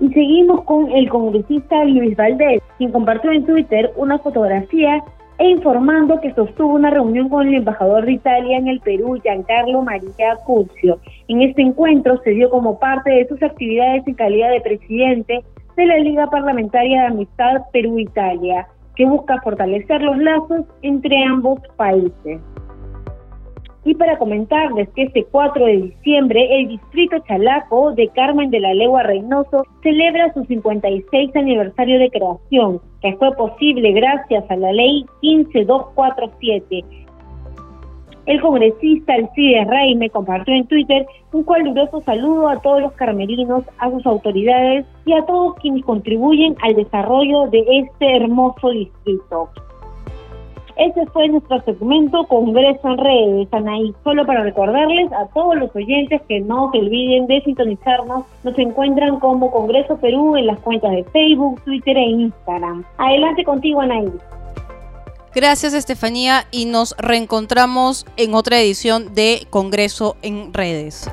Y 0.00 0.08
seguimos 0.10 0.62
con 0.64 0.90
el 0.92 1.08
congresista 1.08 1.84
Luis 1.84 2.16
Valdés, 2.16 2.62
quien 2.78 2.92
compartió 2.92 3.32
en 3.32 3.44
Twitter 3.44 3.92
una 3.96 4.18
fotografía 4.18 5.02
e 5.38 5.50
informando 5.50 6.20
que 6.20 6.34
sostuvo 6.34 6.74
una 6.74 6.90
reunión 6.90 7.28
con 7.28 7.46
el 7.46 7.54
embajador 7.54 8.04
de 8.04 8.12
Italia 8.12 8.58
en 8.58 8.68
el 8.68 8.80
Perú, 8.80 9.18
Giancarlo 9.22 9.82
María 9.82 10.36
Curcio. 10.44 10.98
En 11.28 11.42
este 11.42 11.62
encuentro 11.62 12.20
se 12.22 12.30
dio 12.30 12.50
como 12.50 12.78
parte 12.78 13.10
de 13.10 13.28
sus 13.28 13.42
actividades 13.42 14.06
en 14.06 14.14
calidad 14.14 14.50
de 14.50 14.60
presidente 14.60 15.44
de 15.76 15.86
la 15.86 15.98
Liga 15.98 16.28
Parlamentaria 16.28 17.02
de 17.02 17.06
Amistad 17.08 17.62
Perú-Italia, 17.72 18.66
que 18.96 19.04
busca 19.04 19.40
fortalecer 19.42 20.02
los 20.02 20.18
lazos 20.18 20.64
entre 20.82 21.24
ambos 21.24 21.60
países. 21.76 22.40
Y 23.88 23.94
para 23.94 24.18
comentarles 24.18 24.86
que 24.90 25.04
este 25.04 25.24
4 25.24 25.64
de 25.64 25.76
diciembre 25.78 26.60
el 26.60 26.68
distrito 26.68 27.20
Chalaco 27.26 27.92
de 27.92 28.08
Carmen 28.08 28.50
de 28.50 28.60
la 28.60 28.74
Legua 28.74 29.02
Reynoso 29.02 29.64
celebra 29.82 30.30
su 30.34 30.44
56 30.44 31.34
aniversario 31.34 31.98
de 31.98 32.10
creación, 32.10 32.82
que 33.00 33.16
fue 33.16 33.34
posible 33.34 33.92
gracias 33.92 34.44
a 34.50 34.56
la 34.56 34.72
ley 34.72 35.06
15247. 35.22 36.84
El 38.26 38.42
congresista 38.42 39.14
Alcides 39.14 39.66
Rey 39.66 39.94
me 39.94 40.10
compartió 40.10 40.54
en 40.54 40.66
Twitter 40.66 41.06
un 41.32 41.44
caluroso 41.44 42.02
saludo 42.02 42.50
a 42.50 42.60
todos 42.60 42.82
los 42.82 42.92
carmelinos, 42.92 43.64
a 43.78 43.90
sus 43.90 44.04
autoridades 44.04 44.84
y 45.06 45.14
a 45.14 45.24
todos 45.24 45.54
quienes 45.62 45.82
contribuyen 45.82 46.56
al 46.60 46.74
desarrollo 46.74 47.46
de 47.46 47.64
este 47.70 48.16
hermoso 48.16 48.68
distrito. 48.68 49.48
Ese 50.78 51.04
fue 51.06 51.26
nuestro 51.26 51.60
segmento 51.62 52.24
Congreso 52.28 52.88
en 52.88 52.98
Redes, 52.98 53.48
Anaí. 53.50 53.92
Solo 54.04 54.24
para 54.24 54.44
recordarles 54.44 55.12
a 55.12 55.26
todos 55.34 55.56
los 55.56 55.74
oyentes 55.74 56.22
que 56.28 56.40
no 56.40 56.70
se 56.70 56.78
olviden 56.78 57.26
de 57.26 57.42
sintonizarnos. 57.42 58.24
Nos 58.44 58.56
encuentran 58.58 59.18
como 59.18 59.50
Congreso 59.50 59.96
Perú 59.96 60.36
en 60.36 60.46
las 60.46 60.60
cuentas 60.60 60.92
de 60.92 61.02
Facebook, 61.04 61.60
Twitter 61.64 61.96
e 61.96 62.04
Instagram. 62.10 62.84
Adelante 62.96 63.42
contigo, 63.42 63.80
Anaí. 63.80 64.08
Gracias, 65.34 65.74
Estefanía, 65.74 66.46
y 66.52 66.66
nos 66.66 66.96
reencontramos 66.96 68.06
en 68.16 68.34
otra 68.34 68.60
edición 68.60 69.14
de 69.14 69.48
Congreso 69.50 70.16
en 70.22 70.54
Redes. 70.54 71.10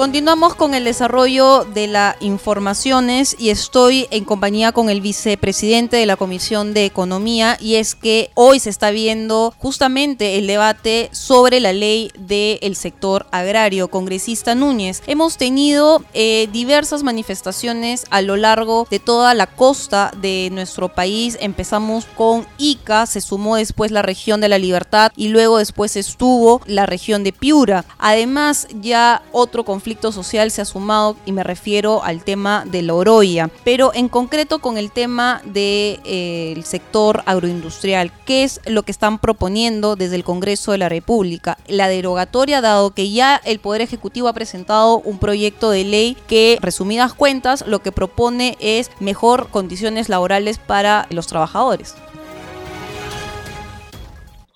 Continuamos 0.00 0.54
con 0.54 0.72
el 0.72 0.84
desarrollo 0.84 1.66
de 1.74 1.86
las 1.86 2.16
informaciones 2.20 3.36
y 3.38 3.50
estoy 3.50 4.08
en 4.10 4.24
compañía 4.24 4.72
con 4.72 4.88
el 4.88 5.02
vicepresidente 5.02 5.98
de 5.98 6.06
la 6.06 6.16
Comisión 6.16 6.72
de 6.72 6.86
Economía 6.86 7.58
y 7.60 7.74
es 7.74 7.96
que 7.96 8.30
hoy 8.32 8.60
se 8.60 8.70
está 8.70 8.92
viendo 8.92 9.52
justamente 9.58 10.38
el 10.38 10.46
debate 10.46 11.10
sobre 11.12 11.60
la 11.60 11.74
ley 11.74 12.10
del 12.18 12.76
sector 12.76 13.26
agrario. 13.30 13.88
Congresista 13.88 14.54
Núñez, 14.54 15.02
hemos 15.06 15.36
tenido 15.36 16.02
eh, 16.14 16.48
diversas 16.50 17.02
manifestaciones 17.02 18.06
a 18.08 18.22
lo 18.22 18.38
largo 18.38 18.88
de 18.90 19.00
toda 19.00 19.34
la 19.34 19.48
costa 19.48 20.12
de 20.18 20.48
nuestro 20.50 20.88
país. 20.88 21.36
Empezamos 21.42 22.06
con 22.16 22.46
Ica, 22.56 23.04
se 23.04 23.20
sumó 23.20 23.56
después 23.56 23.90
la 23.90 24.00
región 24.00 24.40
de 24.40 24.48
la 24.48 24.56
Libertad 24.56 25.12
y 25.14 25.28
luego 25.28 25.58
después 25.58 25.94
estuvo 25.96 26.62
la 26.64 26.86
región 26.86 27.22
de 27.22 27.34
Piura. 27.34 27.84
Además 27.98 28.66
ya 28.80 29.20
otro 29.32 29.62
conflicto 29.62 29.89
social 29.98 30.50
se 30.50 30.62
ha 30.62 30.64
sumado 30.64 31.16
y 31.26 31.32
me 31.32 31.44
refiero 31.44 32.02
al 32.04 32.22
tema 32.24 32.64
de 32.66 32.82
la 32.82 32.94
oroya, 32.94 33.50
pero 33.64 33.92
en 33.94 34.08
concreto 34.08 34.60
con 34.60 34.78
el 34.78 34.90
tema 34.90 35.42
del 35.44 36.00
eh, 36.04 36.60
sector 36.64 37.22
agroindustrial. 37.26 38.12
¿Qué 38.24 38.44
es 38.44 38.60
lo 38.66 38.82
que 38.82 38.92
están 38.92 39.18
proponiendo 39.18 39.96
desde 39.96 40.16
el 40.16 40.24
Congreso 40.24 40.72
de 40.72 40.78
la 40.78 40.88
República? 40.88 41.58
La 41.66 41.88
derogatoria, 41.88 42.60
dado 42.60 42.90
que 42.90 43.10
ya 43.10 43.40
el 43.44 43.58
Poder 43.58 43.82
Ejecutivo 43.82 44.28
ha 44.28 44.32
presentado 44.32 44.98
un 45.00 45.18
proyecto 45.18 45.70
de 45.70 45.84
ley 45.84 46.16
que, 46.26 46.58
resumidas 46.60 47.14
cuentas, 47.14 47.64
lo 47.66 47.80
que 47.80 47.92
propone 47.92 48.56
es 48.60 48.90
mejor 49.00 49.48
condiciones 49.48 50.08
laborales 50.08 50.58
para 50.58 51.06
los 51.10 51.26
trabajadores. 51.26 51.94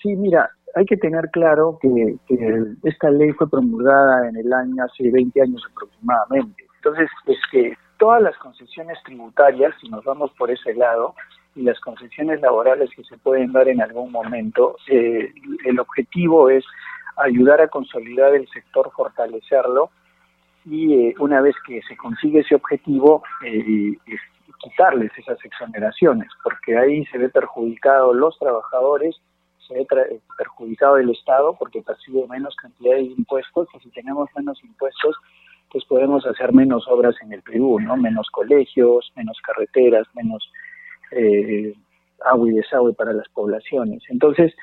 Sí, 0.02 0.10
mira, 0.16 0.50
hay 0.74 0.84
que 0.86 0.96
tener 0.96 1.30
claro 1.30 1.78
que, 1.80 2.16
esta 2.82 3.10
ley 3.10 3.32
fue 3.32 3.48
promulgada 3.48 4.28
en 4.28 4.36
el 4.36 4.52
año 4.52 4.84
hace 4.84 5.10
20 5.10 5.42
años 5.42 5.62
aproximadamente. 5.70 6.64
Entonces, 6.76 7.08
es 7.26 7.38
que 7.50 7.76
todas 7.98 8.20
las 8.22 8.36
concesiones 8.38 8.98
tributarias, 9.04 9.74
si 9.80 9.88
nos 9.88 10.04
vamos 10.04 10.32
por 10.36 10.50
ese 10.50 10.74
lado, 10.74 11.14
y 11.54 11.62
las 11.62 11.78
concesiones 11.80 12.40
laborales 12.40 12.90
que 12.96 13.04
se 13.04 13.16
pueden 13.18 13.52
dar 13.52 13.68
en 13.68 13.80
algún 13.80 14.10
momento, 14.10 14.76
eh, 14.88 15.32
el 15.64 15.78
objetivo 15.78 16.50
es 16.50 16.64
ayudar 17.16 17.60
a 17.60 17.68
consolidar 17.68 18.34
el 18.34 18.48
sector, 18.48 18.90
fortalecerlo, 18.94 19.90
y 20.64 20.94
eh, 20.94 21.14
una 21.20 21.40
vez 21.40 21.54
que 21.66 21.80
se 21.82 21.96
consigue 21.96 22.40
ese 22.40 22.56
objetivo, 22.56 23.22
eh, 23.44 23.96
quitarles 24.58 25.12
esas 25.16 25.38
exoneraciones, 25.44 26.28
porque 26.42 26.76
ahí 26.76 27.04
se 27.06 27.18
ve 27.18 27.28
perjudicado 27.28 28.12
los 28.12 28.36
trabajadores 28.38 29.20
se 29.66 29.75
ve 29.75 29.87
perjudicado 30.38 30.99
el 30.99 31.11
Estado 31.11 31.56
porque 31.59 31.83
percibe 31.83 32.26
menos 32.28 32.54
cantidad 32.56 32.97
de 32.97 33.02
impuestos 33.02 33.68
y 33.75 33.80
si 33.80 33.90
tenemos 33.90 34.28
menos 34.37 34.62
impuestos 34.62 35.16
pues 35.71 35.85
podemos 35.87 36.25
hacer 36.25 36.52
menos 36.52 36.87
obras 36.87 37.16
en 37.23 37.33
el 37.33 37.42
Perú, 37.42 37.80
¿no? 37.80 37.97
Menos 37.97 38.28
colegios, 38.30 39.12
menos 39.16 39.37
carreteras, 39.44 40.06
menos 40.14 40.49
eh, 41.11 41.75
agua 42.25 42.49
y 42.49 42.52
desagüe 42.52 42.94
para 42.94 43.12
las 43.12 43.28
poblaciones. 43.30 44.00
Entonces, 44.09 44.54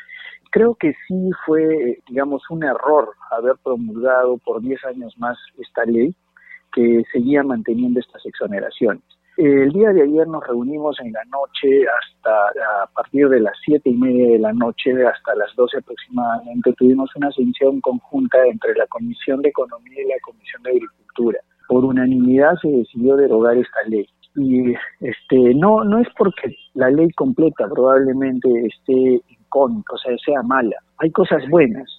creo 0.52 0.76
que 0.76 0.94
sí 1.08 1.30
fue, 1.46 2.00
digamos, 2.08 2.50
un 2.50 2.64
error 2.64 3.10
haber 3.30 3.56
promulgado 3.62 4.38
por 4.38 4.62
10 4.62 4.86
años 4.86 5.18
más 5.18 5.38
esta 5.58 5.84
ley 5.84 6.16
que 6.72 7.04
seguía 7.12 7.44
manteniendo 7.44 8.00
estas 8.00 8.26
exoneraciones. 8.26 9.04
El 9.44 9.72
día 9.72 9.92
de 9.92 10.04
ayer 10.04 10.28
nos 10.28 10.46
reunimos 10.46 11.00
en 11.00 11.12
la 11.14 11.26
noche 11.26 11.68
hasta 11.88 12.84
a 12.84 12.86
partir 12.94 13.28
de 13.28 13.40
las 13.40 13.56
siete 13.66 13.90
y 13.90 13.96
media 13.96 14.34
de 14.34 14.38
la 14.38 14.54
noche 14.54 14.92
hasta 15.04 15.34
las 15.34 15.56
doce 15.56 15.80
aproximadamente 15.80 16.72
tuvimos 16.74 17.10
una 17.16 17.32
sesión 17.32 17.82
conjunta 17.82 18.38
entre 18.46 18.76
la 18.76 18.86
Comisión 18.86 19.42
de 19.42 19.50
Economía 19.50 20.00
y 20.00 20.10
la 20.10 20.20
Comisión 20.22 20.62
de 20.62 20.70
Agricultura. 20.70 21.40
Por 21.68 21.86
unanimidad 21.86 22.54
se 22.62 22.68
decidió 22.68 23.16
derogar 23.16 23.58
esta 23.58 23.82
ley 23.88 24.08
y 24.36 24.76
este 25.00 25.56
no 25.56 25.84
no 25.86 25.98
es 25.98 26.08
porque 26.16 26.56
la 26.76 26.92
ley 26.92 27.10
completa 27.14 27.68
probablemente 27.68 28.48
esté 28.68 29.22
incógnita, 29.28 29.92
o 29.92 29.98
sea, 29.98 30.16
sea 30.24 30.44
mala. 30.44 30.76
Hay 31.00 31.10
cosas 31.10 31.42
buenas 31.50 31.90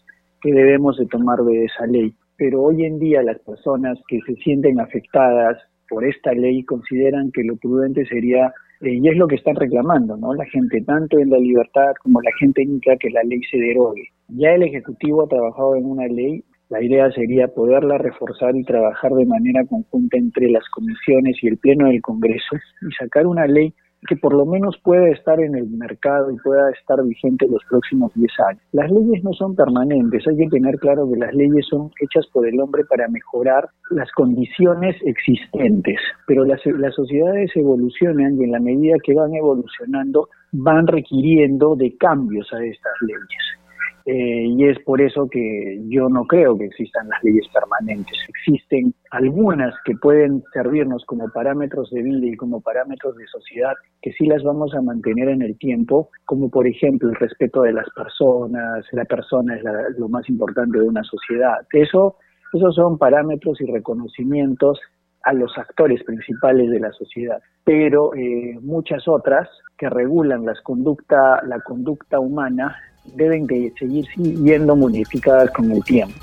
que 0.43 0.53
debemos 0.53 0.97
de 0.97 1.07
tomar 1.07 1.41
de 1.41 1.65
esa 1.65 1.89
ley, 1.89 2.15
pero 2.37 2.63
hoy 2.63 2.85
en 2.85 3.01
día 3.01 3.21
las 3.21 3.41
personas 3.41 3.99
que 4.07 4.21
se 4.29 4.37
sienten 4.37 4.79
afectadas 4.79 5.59
por 5.93 6.03
esta 6.13 6.33
ley 6.33 6.65
consideran 6.65 7.31
que 7.35 7.45
lo 7.45 7.55
prudente 7.57 8.03
sería 8.07 8.45
Eh, 8.83 8.99
y 9.01 9.09
es 9.09 9.17
lo 9.17 9.29
que 9.29 9.37
están 9.37 9.55
reclamando, 9.55 10.17
¿no? 10.17 10.35
La 10.35 10.45
gente, 10.47 10.81
tanto 10.83 11.17
en 11.21 11.31
la 11.31 11.39
libertad 11.39 11.93
como 12.03 12.21
la 12.21 12.33
gente 12.41 12.63
indica 12.63 12.97
que 12.97 13.11
la 13.11 13.23
ley 13.23 13.41
se 13.49 13.57
derogue. 13.57 14.05
Ya 14.41 14.51
el 14.57 14.65
Ejecutivo 14.65 15.23
ha 15.23 15.29
trabajado 15.29 15.77
en 15.77 15.85
una 15.87 16.07
ley, 16.09 16.43
la 16.69 16.83
idea 16.83 17.07
sería 17.13 17.47
poderla 17.47 17.97
reforzar 17.99 18.57
y 18.57 18.65
trabajar 18.65 19.13
de 19.13 19.27
manera 19.27 19.65
conjunta 19.67 20.17
entre 20.19 20.51
las 20.51 20.67
comisiones 20.71 21.37
y 21.43 21.47
el 21.47 21.59
Pleno 21.59 21.87
del 21.87 22.01
Congreso 22.03 22.57
y 22.89 22.93
sacar 22.99 23.25
una 23.27 23.47
ley 23.47 23.73
que 24.09 24.17
por 24.17 24.35
lo 24.35 24.45
menos 24.45 24.77
pueda 24.83 25.09
estar 25.09 25.41
en 25.41 25.57
el 25.57 25.69
mercado 25.71 26.31
y 26.31 26.37
pueda 26.37 26.71
estar 26.71 27.03
vigente 27.05 27.47
los 27.49 27.63
próximos 27.69 28.13
10 28.15 28.31
años. 28.49 28.63
Las 28.73 28.91
leyes 28.91 29.23
no 29.23 29.33
son 29.33 29.55
permanentes, 29.55 30.27
hay 30.27 30.37
que 30.37 30.49
tener 30.49 30.79
claro 30.79 31.09
que 31.11 31.19
las 31.19 31.33
leyes 31.35 31.67
son 31.69 31.91
hechas 32.01 32.27
por 32.33 32.47
el 32.47 32.61
hombre 32.61 32.85
para 32.85 33.09
mejorar 33.09 33.69
las 33.91 34.11
condiciones 34.13 34.97
existentes, 35.05 36.01
pero 36.27 36.45
las, 36.45 36.61
las 36.67 36.95
sociedades 36.95 37.51
evolucionan 37.55 38.41
y 38.41 38.45
en 38.45 38.53
la 38.53 38.61
medida 38.61 38.97
que 39.03 39.15
van 39.15 39.35
evolucionando 39.35 40.29
van 40.53 40.87
requiriendo 40.87 41.77
de 41.77 41.97
cambios 41.97 42.53
a 42.53 42.63
estas 42.65 42.93
leyes. 43.03 43.62
Eh, 44.05 44.47
y 44.49 44.65
es 44.69 44.79
por 44.81 45.01
eso 45.01 45.29
que 45.29 45.81
yo 45.89 46.09
no 46.09 46.25
creo 46.25 46.57
que 46.59 46.67
existan 46.67 47.09
las 47.09 47.23
leyes 47.23 47.47
permanentes. 47.53 48.19
Existen 48.29 48.95
algunas 49.11 49.75
que 49.85 49.95
pueden 49.95 50.43
servirnos 50.53 51.05
como 51.05 51.29
parámetros 51.29 51.91
de 51.91 52.03
vida 52.03 52.27
y 52.27 52.37
como 52.37 52.61
parámetros 52.61 53.17
de 53.17 53.27
sociedad 53.27 53.75
que 54.01 54.13
sí 54.13 54.27
las 54.27 54.43
vamos 54.43 54.75
a 54.75 54.83
mantener 54.83 55.29
en 55.29 55.43
el 55.43 55.57
tiempo, 55.59 56.11
como 56.25 56.51
por 56.51 56.67
ejemplo 56.67 57.09
el 57.09 57.17
respeto 57.17 57.63
de 57.63 57.73
las 57.73 57.89
personas, 57.95 58.85
la 58.93 59.05
persona 59.05 59.57
es 59.57 59.63
lo 59.99 60.09
más 60.09 60.29
importante 60.29 60.79
de 60.79 60.89
una 60.89 61.05
sociedad. 61.05 61.59
Eso, 61.73 62.17
esos 62.53 62.75
son 62.75 62.99
parámetros 62.99 63.61
y 63.61 63.67
reconocimientos 63.67 64.81
a 65.25 65.33
los 65.33 65.57
actores 65.57 66.03
principales 66.03 66.69
de 66.71 66.81
la 66.81 66.91
sociedad, 66.93 67.41
pero 67.65 68.13
eh, 68.15 68.59
muchas 68.61 69.07
otras 69.07 69.49
que 69.79 69.89
regulan 69.89 70.45
las 70.45 70.61
conducta, 70.63 71.41
la 71.47 71.61
conducta 71.61 72.19
humana 72.19 72.77
deben 73.05 73.47
de 73.47 73.73
seguir 73.79 74.07
siendo 74.15 74.77
modificadas 74.77 75.51
con 75.51 75.71
el 75.71 75.83
tiempo. 75.85 76.15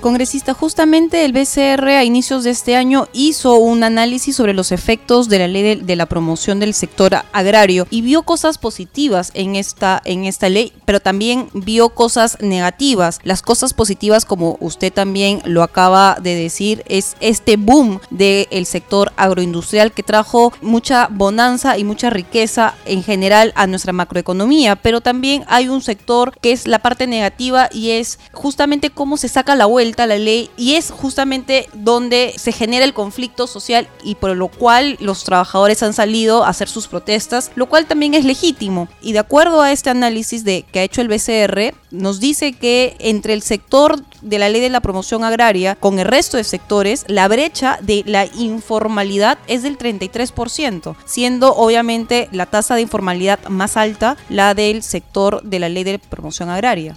Congresista, 0.00 0.52
justamente 0.52 1.24
el 1.24 1.32
BCR 1.32 1.88
a 1.88 2.04
inicios 2.04 2.44
de 2.44 2.50
este 2.50 2.76
año 2.76 3.08
hizo 3.12 3.56
un 3.56 3.82
análisis 3.82 4.36
sobre 4.36 4.52
los 4.52 4.70
efectos 4.70 5.28
de 5.28 5.38
la 5.38 5.48
ley 5.48 5.76
de, 5.76 5.96
la 5.96 6.06
promoción 6.06 6.60
del 6.60 6.74
sector 6.74 7.16
agrario 7.32 7.86
y 7.90 8.02
vio 8.02 8.22
cosas 8.22 8.58
positivas 8.58 9.30
en 9.34 9.56
esta, 9.56 10.02
en 10.04 10.24
esta 10.26 10.50
ley, 10.50 10.72
pero 10.84 11.00
también 11.00 11.48
vio 11.54 11.88
cosas 11.88 12.36
negativas. 12.40 13.20
Las 13.24 13.40
cosas 13.40 13.72
positivas, 13.72 14.26
como 14.26 14.58
usted 14.60 14.92
también 14.92 15.40
lo 15.44 15.62
acaba 15.62 16.18
de 16.20 16.34
decir, 16.34 16.84
es 16.86 17.16
este 17.20 17.56
boom 17.56 17.98
del 18.10 18.66
sector 18.66 19.12
agroindustrial 19.16 19.92
que 19.92 20.02
trajo 20.02 20.52
mucha 20.60 21.08
bonanza 21.10 21.78
y 21.78 21.84
mucha 21.84 22.10
riqueza 22.10 22.74
en 22.84 23.02
general 23.02 23.52
a 23.56 23.66
nuestra 23.66 23.94
macroeconomía, 23.94 24.76
pero 24.76 25.00
también 25.00 25.44
hay 25.48 25.68
un 25.68 25.80
sector 25.80 26.36
que 26.40 26.52
es 26.52 26.66
la 26.66 26.80
parte 26.80 27.06
negativa 27.06 27.70
y 27.72 27.92
es 27.92 28.18
justamente 28.32 28.90
cómo 28.90 29.16
se 29.16 29.28
saca 29.28 29.56
la 29.56 29.64
vuelta 29.66 29.85
la 29.96 30.18
ley 30.18 30.50
y 30.56 30.74
es 30.74 30.90
justamente 30.90 31.68
donde 31.74 32.34
se 32.36 32.52
genera 32.52 32.84
el 32.84 32.94
conflicto 32.94 33.46
social 33.46 33.88
y 34.02 34.16
por 34.16 34.36
lo 34.36 34.48
cual 34.48 34.96
los 35.00 35.24
trabajadores 35.24 35.82
han 35.82 35.92
salido 35.92 36.44
a 36.44 36.48
hacer 36.48 36.68
sus 36.68 36.88
protestas, 36.88 37.50
lo 37.54 37.66
cual 37.66 37.86
también 37.86 38.14
es 38.14 38.24
legítimo. 38.24 38.88
Y 39.00 39.12
de 39.12 39.20
acuerdo 39.20 39.62
a 39.62 39.72
este 39.72 39.90
análisis 39.90 40.44
de, 40.44 40.64
que 40.70 40.80
ha 40.80 40.84
hecho 40.84 41.00
el 41.00 41.08
BCR, 41.08 41.74
nos 41.90 42.20
dice 42.20 42.52
que 42.52 42.96
entre 42.98 43.32
el 43.32 43.42
sector 43.42 44.02
de 44.22 44.38
la 44.38 44.48
ley 44.48 44.60
de 44.60 44.68
la 44.68 44.80
promoción 44.80 45.24
agraria 45.24 45.76
con 45.76 45.98
el 45.98 46.06
resto 46.06 46.36
de 46.36 46.44
sectores, 46.44 47.04
la 47.08 47.28
brecha 47.28 47.78
de 47.80 48.02
la 48.06 48.26
informalidad 48.26 49.38
es 49.46 49.62
del 49.62 49.78
33%, 49.78 50.96
siendo 51.04 51.54
obviamente 51.54 52.28
la 52.32 52.46
tasa 52.46 52.74
de 52.74 52.82
informalidad 52.82 53.38
más 53.48 53.76
alta 53.76 54.16
la 54.28 54.54
del 54.54 54.82
sector 54.82 55.42
de 55.42 55.58
la 55.58 55.68
ley 55.68 55.84
de 55.84 55.98
promoción 55.98 56.50
agraria. 56.50 56.96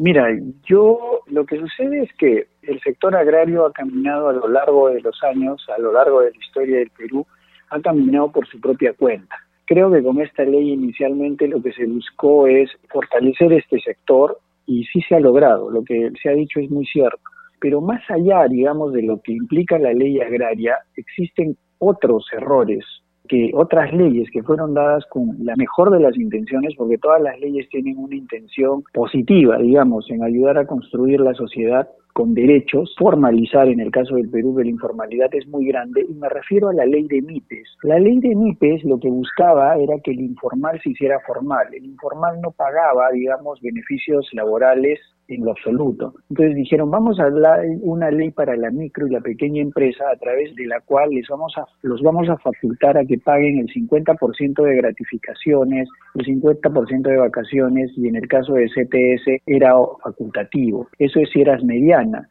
Mira, 0.00 0.28
yo 0.64 1.22
lo 1.26 1.44
que 1.44 1.58
sucede 1.58 2.04
es 2.04 2.12
que 2.12 2.46
el 2.62 2.80
sector 2.82 3.16
agrario 3.16 3.66
ha 3.66 3.72
caminado 3.72 4.28
a 4.28 4.32
lo 4.32 4.46
largo 4.46 4.90
de 4.90 5.00
los 5.00 5.20
años, 5.24 5.66
a 5.76 5.80
lo 5.80 5.90
largo 5.90 6.20
de 6.20 6.30
la 6.30 6.36
historia 6.36 6.78
del 6.78 6.90
Perú, 6.90 7.26
ha 7.70 7.80
caminado 7.80 8.30
por 8.30 8.46
su 8.46 8.60
propia 8.60 8.92
cuenta. 8.92 9.34
Creo 9.66 9.90
que 9.90 10.00
con 10.00 10.20
esta 10.20 10.44
ley 10.44 10.70
inicialmente 10.70 11.48
lo 11.48 11.60
que 11.60 11.72
se 11.72 11.84
buscó 11.86 12.46
es 12.46 12.70
fortalecer 12.88 13.52
este 13.52 13.80
sector 13.80 14.38
y 14.66 14.84
sí 14.84 15.00
se 15.02 15.16
ha 15.16 15.20
logrado, 15.20 15.68
lo 15.68 15.82
que 15.82 16.12
se 16.22 16.28
ha 16.28 16.32
dicho 16.32 16.60
es 16.60 16.70
muy 16.70 16.86
cierto. 16.86 17.18
Pero 17.58 17.80
más 17.80 18.08
allá, 18.08 18.46
digamos, 18.46 18.92
de 18.92 19.02
lo 19.02 19.20
que 19.20 19.32
implica 19.32 19.80
la 19.80 19.92
ley 19.92 20.20
agraria, 20.20 20.76
existen 20.94 21.56
otros 21.80 22.24
errores 22.32 22.84
que 23.28 23.50
otras 23.54 23.92
leyes 23.92 24.28
que 24.32 24.42
fueron 24.42 24.74
dadas 24.74 25.04
con 25.10 25.36
la 25.44 25.54
mejor 25.56 25.90
de 25.90 26.00
las 26.00 26.16
intenciones, 26.16 26.74
porque 26.76 26.98
todas 26.98 27.22
las 27.22 27.38
leyes 27.38 27.68
tienen 27.68 27.98
una 27.98 28.16
intención 28.16 28.82
positiva, 28.92 29.58
digamos, 29.58 30.10
en 30.10 30.24
ayudar 30.24 30.58
a 30.58 30.66
construir 30.66 31.20
la 31.20 31.34
sociedad 31.34 31.88
con 32.18 32.34
derechos, 32.34 32.92
formalizar 32.98 33.68
en 33.68 33.78
el 33.78 33.92
caso 33.92 34.16
del 34.16 34.28
Perú 34.28 34.56
que 34.56 34.64
la 34.64 34.70
informalidad 34.70 35.32
es 35.36 35.46
muy 35.46 35.68
grande, 35.68 36.04
y 36.04 36.14
me 36.14 36.28
refiero 36.28 36.68
a 36.68 36.74
la 36.74 36.84
ley 36.84 37.06
de 37.06 37.22
MIPES. 37.22 37.76
La 37.84 38.00
ley 38.00 38.18
de 38.18 38.34
MIPES 38.34 38.82
lo 38.82 38.98
que 38.98 39.08
buscaba 39.08 39.76
era 39.76 39.94
que 40.02 40.10
el 40.10 40.22
informal 40.22 40.80
se 40.82 40.90
hiciera 40.90 41.20
formal. 41.24 41.68
El 41.72 41.84
informal 41.84 42.40
no 42.40 42.50
pagaba, 42.50 43.12
digamos, 43.12 43.60
beneficios 43.60 44.28
laborales 44.32 44.98
en 45.28 45.44
lo 45.44 45.52
absoluto. 45.52 46.14
Entonces 46.30 46.56
dijeron, 46.56 46.90
vamos 46.90 47.20
a 47.20 47.24
hablar 47.24 47.60
una 47.82 48.10
ley 48.10 48.30
para 48.30 48.56
la 48.56 48.70
micro 48.70 49.06
y 49.06 49.10
la 49.10 49.20
pequeña 49.20 49.62
empresa 49.62 50.04
a 50.10 50.16
través 50.16 50.54
de 50.56 50.66
la 50.66 50.80
cual 50.80 51.10
les 51.10 51.28
vamos 51.28 51.52
a, 51.56 51.66
los 51.82 52.02
vamos 52.02 52.28
a 52.28 52.38
facultar 52.38 52.96
a 52.96 53.04
que 53.04 53.18
paguen 53.18 53.58
el 53.58 53.68
50% 53.68 54.62
de 54.62 54.76
gratificaciones, 54.76 55.88
el 56.14 56.26
50% 56.26 57.02
de 57.02 57.16
vacaciones 57.16 57.92
y 57.96 58.08
en 58.08 58.16
el 58.16 58.26
caso 58.26 58.54
de 58.54 58.66
CTS 58.66 59.42
era 59.46 59.74
facultativo. 60.02 60.88
Eso 60.98 61.20
es 61.20 61.30
si 61.30 61.42
eras 61.42 61.62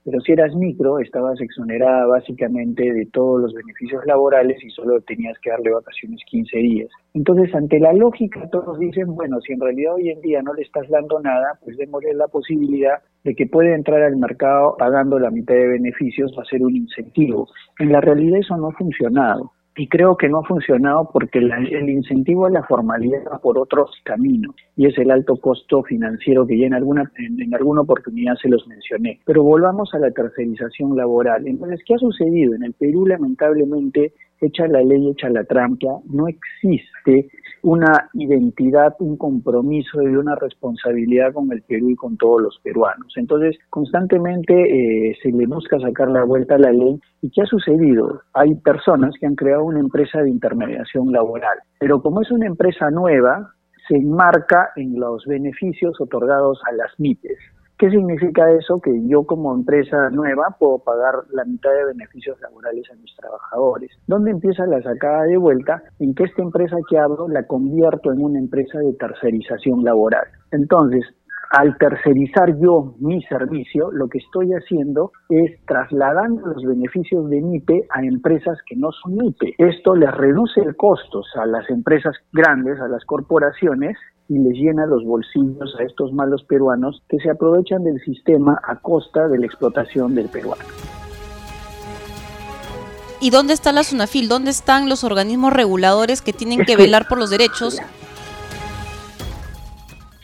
pero 0.03 0.19
si 0.21 0.31
eras 0.31 0.55
micro 0.55 0.99
estabas 0.99 1.39
exonerada 1.41 2.05
básicamente 2.05 2.91
de 2.91 3.05
todos 3.07 3.41
los 3.41 3.53
beneficios 3.53 4.05
laborales 4.05 4.63
y 4.63 4.69
solo 4.69 5.01
tenías 5.01 5.37
que 5.39 5.49
darle 5.49 5.71
vacaciones 5.71 6.21
15 6.29 6.57
días. 6.57 6.89
Entonces, 7.13 7.53
ante 7.55 7.79
la 7.79 7.93
lógica, 7.93 8.47
todos 8.51 8.77
dicen, 8.79 9.15
bueno, 9.15 9.39
si 9.41 9.53
en 9.53 9.59
realidad 9.59 9.95
hoy 9.95 10.09
en 10.09 10.21
día 10.21 10.41
no 10.41 10.53
le 10.53 10.61
estás 10.61 10.87
dando 10.89 11.19
nada, 11.19 11.59
pues 11.63 11.77
démosle 11.77 12.13
la 12.13 12.27
posibilidad 12.27 12.99
de 13.23 13.35
que 13.35 13.47
puede 13.47 13.73
entrar 13.73 14.01
al 14.03 14.17
mercado 14.17 14.75
pagando 14.77 15.19
la 15.19 15.31
mitad 15.31 15.55
de 15.55 15.67
beneficios, 15.67 16.33
va 16.37 16.43
a 16.43 16.45
ser 16.45 16.61
un 16.63 16.75
incentivo. 16.75 17.47
En 17.79 17.91
la 17.91 18.01
realidad 18.01 18.39
eso 18.39 18.55
no 18.57 18.67
ha 18.67 18.73
funcionado. 18.73 19.51
Y 19.79 19.87
creo 19.87 20.17
que 20.17 20.27
no 20.27 20.39
ha 20.39 20.43
funcionado 20.43 21.07
porque 21.13 21.37
el 21.37 21.89
incentivo 21.89 22.47
a 22.47 22.49
la 22.49 22.63
formalidad 22.63 23.19
va 23.31 23.37
por 23.37 23.59
otros 23.59 23.91
caminos 24.03 24.55
y 24.75 24.87
es 24.87 24.97
el 24.97 25.11
alto 25.11 25.37
costo 25.37 25.83
financiero 25.83 26.47
que 26.47 26.57
ya 26.57 26.65
en 26.65 26.73
alguna, 26.73 27.11
en, 27.17 27.53
alguna 27.53 27.81
oportunidad 27.81 28.35
se 28.41 28.49
los 28.49 28.67
mencioné. 28.67 29.19
Pero 29.23 29.43
volvamos 29.43 29.93
a 29.93 29.99
la 29.99 30.09
tercerización 30.09 30.97
laboral. 30.97 31.47
Entonces, 31.47 31.81
¿qué 31.85 31.93
ha 31.93 31.99
sucedido? 31.99 32.55
En 32.55 32.63
el 32.63 32.73
Perú, 32.73 33.05
lamentablemente, 33.05 34.13
echa 34.41 34.67
la 34.67 34.81
ley, 34.81 35.11
echa 35.11 35.29
la 35.29 35.43
trampa, 35.43 35.99
no 36.09 36.27
existe 36.27 37.29
una 37.67 38.09
identidad, 38.13 38.95
un 38.99 39.17
compromiso 39.17 40.01
y 40.01 40.15
una 40.15 40.35
responsabilidad 40.35 41.33
con 41.33 41.51
el 41.51 41.61
Perú 41.63 41.89
y 41.89 41.97
con 41.97 42.15
todos 42.15 42.41
los 42.41 42.59
peruanos. 42.63 43.11
Entonces, 43.17 43.57
constantemente 43.69 44.53
eh, 44.53 45.17
se 45.21 45.33
le 45.33 45.45
busca 45.47 45.77
sacar 45.77 46.09
la 46.09 46.23
vuelta 46.23 46.55
a 46.55 46.59
la 46.59 46.71
ley. 46.71 46.97
¿Y 47.21 47.29
qué 47.29 47.41
ha 47.41 47.45
sucedido? 47.45 48.21
Hay 48.33 48.55
personas 48.55 49.15
que 49.19 49.27
han 49.27 49.35
creado 49.35 49.65
una 49.65 49.81
empresa 49.81 50.21
de 50.21 50.29
intermediación 50.29 51.11
laboral, 51.11 51.57
pero 51.77 52.01
como 52.01 52.21
es 52.21 52.31
una 52.31 52.47
empresa 52.47 52.89
nueva, 52.89 53.51
se 53.89 53.97
enmarca 53.97 54.69
en 54.77 54.97
los 54.97 55.25
beneficios 55.25 55.99
otorgados 55.99 56.61
a 56.69 56.71
las 56.71 56.97
MIPES. 56.97 57.37
¿Qué 57.77 57.91
significa 57.91 58.49
eso? 58.51 58.81
Que 58.81 58.91
yo 59.07 59.23
como 59.23 59.53
empresa 59.53 60.09
nueva 60.09 60.55
puedo 60.57 60.79
pagar 60.79 61.13
la 61.29 61.45
mitad 61.45 61.69
de 61.69 61.85
beneficios 61.85 62.39
laborales 62.41 62.83
a 62.91 62.95
mis 62.95 63.15
trabajadores. 63.15 63.91
¿Dónde 64.07 64.31
empieza 64.31 64.65
la 64.65 64.81
sacada 64.81 65.23
de 65.23 65.37
vuelta? 65.37 65.83
En 65.99 66.15
que 66.15 66.23
esta 66.23 66.41
empresa 66.41 66.75
que 66.89 66.97
abro 66.97 67.27
la 67.27 67.45
convierto 67.45 68.11
en 68.11 68.23
una 68.23 68.39
empresa 68.39 68.79
de 68.79 68.93
tercerización 68.93 69.83
laboral. 69.83 70.25
Entonces, 70.51 71.05
al 71.51 71.77
tercerizar 71.77 72.57
yo 72.59 72.95
mi 72.99 73.21
servicio, 73.23 73.91
lo 73.91 74.07
que 74.09 74.17
estoy 74.17 74.51
haciendo 74.53 75.11
es 75.29 75.59
trasladando 75.65 76.47
los 76.47 76.63
beneficios 76.63 77.29
de 77.29 77.41
MIPE 77.41 77.87
a 77.89 78.03
empresas 78.03 78.57
que 78.67 78.75
no 78.75 78.91
son 78.91 79.15
MIPE. 79.15 79.55
Esto 79.57 79.95
les 79.95 80.11
reduce 80.11 80.61
el 80.61 80.75
costos 80.75 81.27
a 81.35 81.45
las 81.45 81.69
empresas 81.69 82.15
grandes, 82.33 82.79
a 82.79 82.87
las 82.87 83.05
corporaciones, 83.05 83.97
y 84.29 84.37
les 84.39 84.53
llena 84.53 84.85
los 84.85 85.05
bolsillos 85.05 85.75
a 85.79 85.83
estos 85.83 86.11
malos 86.11 86.43
peruanos 86.43 87.01
que 87.07 87.17
se 87.19 87.29
aprovechan 87.29 87.83
del 87.83 87.99
sistema 88.01 88.59
a 88.63 88.75
costa 88.79 89.27
de 89.29 89.39
la 89.39 89.45
explotación 89.45 90.15
del 90.15 90.27
peruano. 90.27 90.63
¿Y 93.19 93.29
dónde 93.31 93.53
está 93.53 93.71
la 93.71 93.83
SUNAFIL? 93.83 94.27
¿Dónde 94.27 94.51
están 94.51 94.89
los 94.89 95.03
organismos 95.03 95.53
reguladores 95.53 96.21
que 96.21 96.33
tienen 96.33 96.65
que 96.65 96.75
velar 96.75 97.07
por 97.07 97.17
los 97.17 97.29
derechos 97.29 97.79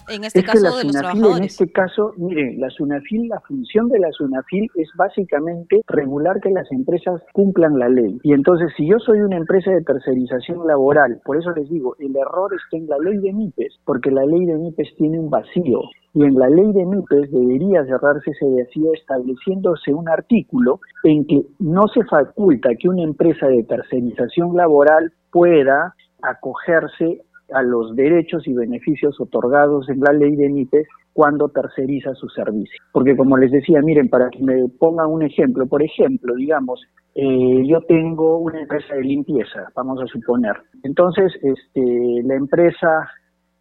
En 0.09 0.23
este 0.23 0.43
caso 0.43 0.77
de 0.77 0.83
los 0.83 0.93
trabajadores. 0.93 1.37
En 1.37 1.43
este 1.43 1.71
caso, 1.71 2.13
miren, 2.17 2.59
la 2.59 2.69
SUNAFIL, 2.69 3.27
la 3.29 3.39
función 3.41 3.89
de 3.89 3.99
la 3.99 4.11
SUNAFIL 4.11 4.69
es 4.75 4.89
básicamente 4.95 5.81
regular 5.87 6.39
que 6.41 6.49
las 6.51 6.71
empresas 6.71 7.21
cumplan 7.33 7.79
la 7.79 7.89
ley. 7.89 8.19
Y 8.23 8.33
entonces, 8.33 8.71
si 8.75 8.87
yo 8.87 8.99
soy 8.99 9.21
una 9.21 9.37
empresa 9.37 9.71
de 9.71 9.81
tercerización 9.81 10.67
laboral, 10.67 11.21
por 11.25 11.37
eso 11.37 11.51
les 11.51 11.69
digo, 11.69 11.95
el 11.99 12.15
error 12.15 12.51
está 12.53 12.77
en 12.77 12.87
la 12.87 12.97
ley 12.97 13.17
de 13.17 13.33
MIPES, 13.33 13.79
porque 13.85 14.11
la 14.11 14.25
ley 14.25 14.45
de 14.45 14.57
MIPES 14.57 14.95
tiene 14.97 15.19
un 15.19 15.29
vacío. 15.29 15.81
Y 16.15 16.23
en 16.23 16.35
la 16.35 16.47
ley 16.47 16.71
de 16.73 16.85
MIPES 16.85 17.31
debería 17.31 17.85
cerrarse 17.85 18.31
ese 18.31 18.45
vacío 18.45 18.93
estableciéndose 18.93 19.93
un 19.93 20.07
artículo 20.09 20.79
en 21.03 21.25
que 21.25 21.41
no 21.59 21.87
se 21.87 22.03
faculta 22.03 22.69
que 22.79 22.89
una 22.89 23.03
empresa 23.03 23.47
de 23.47 23.63
tercerización 23.63 24.55
laboral 24.55 25.11
pueda 25.31 25.95
acogerse 26.21 27.21
a 27.53 27.61
los 27.61 27.95
derechos 27.95 28.47
y 28.47 28.53
beneficios 28.53 29.19
otorgados 29.19 29.89
en 29.89 29.99
la 29.99 30.13
ley 30.13 30.35
de 30.35 30.49
MIPES 30.49 30.87
cuando 31.13 31.49
terceriza 31.49 32.13
su 32.15 32.27
servicio. 32.29 32.81
Porque 32.91 33.15
como 33.15 33.37
les 33.37 33.51
decía, 33.51 33.81
miren, 33.81 34.09
para 34.09 34.29
que 34.29 34.43
me 34.43 34.67
pongan 34.79 35.09
un 35.09 35.23
ejemplo, 35.23 35.67
por 35.67 35.83
ejemplo, 35.83 36.33
digamos, 36.35 36.81
eh, 37.15 37.63
yo 37.65 37.81
tengo 37.81 38.39
una 38.39 38.61
empresa 38.61 38.95
de 38.95 39.03
limpieza, 39.03 39.67
vamos 39.75 40.01
a 40.01 40.07
suponer. 40.07 40.55
Entonces, 40.83 41.31
este, 41.41 42.23
la 42.23 42.35
empresa 42.35 43.09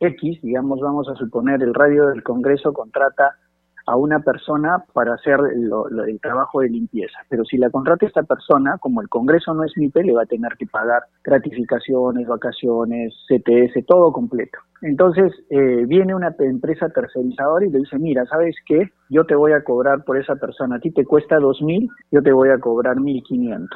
X, 0.00 0.40
digamos, 0.42 0.80
vamos 0.80 1.08
a 1.08 1.14
suponer, 1.14 1.62
el 1.62 1.74
radio 1.74 2.06
del 2.08 2.22
Congreso 2.22 2.72
contrata 2.72 3.36
a 3.86 3.96
una 3.96 4.20
persona 4.20 4.84
para 4.92 5.14
hacer 5.14 5.38
el 5.52 6.20
trabajo 6.20 6.60
de 6.60 6.68
limpieza. 6.68 7.18
Pero 7.28 7.44
si 7.44 7.56
la 7.56 7.70
contrata 7.70 8.06
esta 8.06 8.22
persona, 8.22 8.78
como 8.78 9.00
el 9.00 9.08
Congreso 9.08 9.54
no 9.54 9.64
es 9.64 9.76
MIPE, 9.76 10.04
le 10.04 10.12
va 10.12 10.22
a 10.22 10.26
tener 10.26 10.56
que 10.56 10.66
pagar 10.66 11.02
gratificaciones, 11.24 12.26
vacaciones, 12.26 13.14
CTS, 13.28 13.84
todo 13.86 14.12
completo. 14.12 14.58
Entonces 14.82 15.32
eh, 15.50 15.84
viene 15.86 16.14
una 16.14 16.34
empresa 16.38 16.88
tercerizadora 16.88 17.64
y 17.64 17.70
le 17.70 17.78
dice, 17.80 17.98
mira, 17.98 18.24
¿sabes 18.26 18.56
qué? 18.66 18.90
Yo 19.10 19.24
te 19.24 19.34
voy 19.34 19.52
a 19.52 19.62
cobrar 19.62 20.04
por 20.04 20.18
esa 20.18 20.36
persona, 20.36 20.76
a 20.76 20.80
ti 20.80 20.90
te 20.90 21.04
cuesta 21.04 21.38
2.000, 21.38 21.88
yo 22.10 22.22
te 22.22 22.32
voy 22.32 22.50
a 22.50 22.58
cobrar 22.58 22.96
1.500. 22.96 23.68